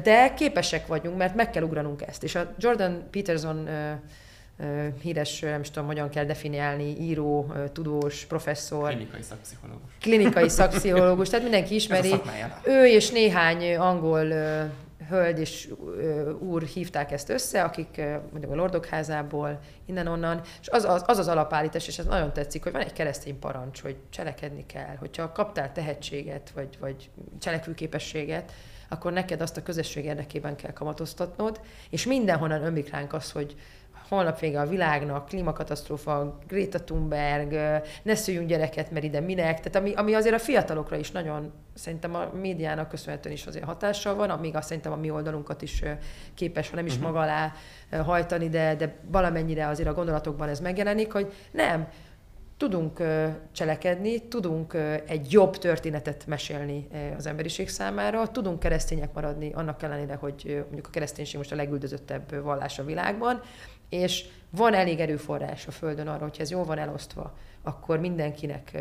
[0.03, 2.23] de képesek vagyunk, mert meg kell ugranunk ezt.
[2.23, 3.69] És a Jordan Peterson
[5.03, 8.89] híres, nem is tudom, hogyan kell definiálni, író, tudós, professzor.
[8.89, 9.91] Klinikai szakpszichológus.
[10.01, 12.15] Klinikai szakpszichológus, tehát mindenki ismeri.
[12.65, 14.33] Ő és néhány angol
[15.09, 15.69] hölgy és
[16.39, 18.01] úr hívták ezt össze, akik
[18.31, 22.63] mondjuk a Lordok házából, innen-onnan, és az az, az az alapállítás, és ez nagyon tetszik,
[22.63, 28.53] hogy van egy keresztény parancs, hogy cselekedni kell, hogyha kaptál tehetséget, vagy, vagy cselekvőképességet,
[28.89, 33.57] akkor neked azt a közösség érdekében kell kamatoztatnod, és mindenhonnan ömlik ránk az, hogy
[34.09, 37.53] holnap vége a világnak, klímakatasztrófa, Greta Thunberg,
[38.03, 42.15] ne szüljünk gyereket, mert ide minek, tehát ami, ami azért a fiatalokra is nagyon, szerintem
[42.15, 45.83] a médiának köszönhetően is azért hatással van, amíg azt szerintem a mi oldalunkat is
[46.35, 47.07] képes, ha nem is uh-huh.
[47.07, 47.53] maga alá
[48.03, 51.89] hajtani, de, de valamennyire azért a gondolatokban ez megjelenik, hogy nem,
[52.59, 53.03] tudunk
[53.53, 60.57] cselekedni, tudunk egy jobb történetet mesélni az emberiség számára, tudunk keresztények maradni, annak ellenére, hogy
[60.65, 63.41] mondjuk a kereszténység most a legüldözöttebb vallás a világban,
[63.89, 68.79] és van elég erőforrás a Földön arra, hogy ez jól van elosztva, akkor mindenkinek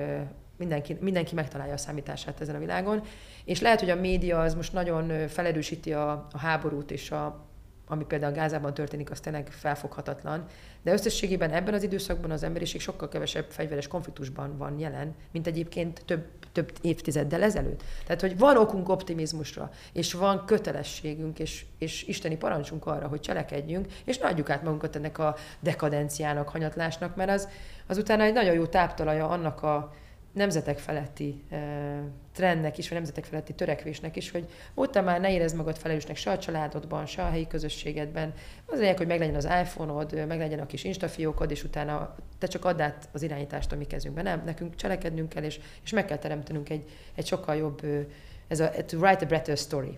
[0.58, 3.01] mindenki, mindenki megtalálja a számítását ezen a világon.
[3.45, 7.47] És lehet, hogy a média az most nagyon felerősíti a, a háborút és a,
[7.88, 10.46] ami például Gázában történik, az tényleg felfoghatatlan.
[10.82, 16.02] De összességében ebben az időszakban az emberiség sokkal kevesebb fegyveres konfliktusban van jelen, mint egyébként
[16.06, 17.84] több, több évtizeddel ezelőtt.
[18.06, 23.88] Tehát, hogy van okunk optimizmusra, és van kötelességünk, és, és isteni parancsunk arra, hogy cselekedjünk,
[24.04, 27.48] és ne adjuk át magunkat ennek a dekadenciának, hanyatlásnak, mert az,
[27.88, 29.94] az utána egy nagyon jó táptalaja annak a,
[30.38, 31.58] nemzetek feletti e,
[32.34, 36.32] trendnek is, vagy nemzetek feletti törekvésnek is, hogy ott már ne érezd magad felelősnek se
[36.32, 38.34] a családodban, se a helyi közösségedben.
[38.66, 42.82] Az lényeg, hogy meglegyen az iPhone-od, meglegyen a kis instafiókod, és utána te csak add
[42.82, 44.22] át az irányítást a mi kezünkbe.
[44.22, 46.84] Nem, nekünk cselekednünk kell, és, és meg kell teremtenünk egy,
[47.16, 47.82] egy sokkal jobb,
[48.48, 49.98] ez a to write a better story.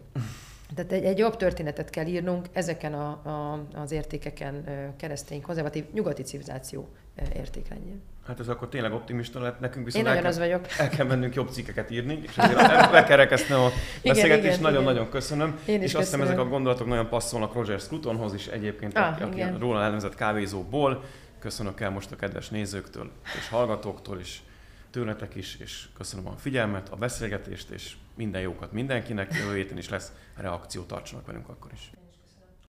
[0.76, 4.64] Tehát egy, egy jobb történetet kell írnunk ezeken a, a, az értékeken
[4.98, 6.88] keresztény, konzervatív, nyugati civilizáció
[7.36, 8.02] értékrendjén.
[8.28, 10.66] Hát ez akkor tényleg optimista lett nekünk, viszont Én el, kell, az vagyok.
[10.78, 13.70] el kell mennünk jobb cikkeket írni, és azért be kell rekeszteni a
[14.04, 14.62] beszélgetést.
[14.62, 15.60] Nagyon-nagyon köszönöm.
[15.66, 19.12] Én is és azt hiszem ezek a gondolatok nagyon passzolnak Roger Scrutonhoz is egyébként, Ah,
[19.14, 19.60] aki, aki igen.
[19.60, 21.04] róla elnevezett kávézóból.
[21.40, 24.44] Köszönök el most a kedves nézőktől és hallgatóktól is,
[24.92, 29.34] tőletek is, és köszönöm a figyelmet, a beszélgetést, és minden jókat mindenkinek.
[29.34, 31.92] Jövő héten is lesz reakció, tartsanak velünk akkor is.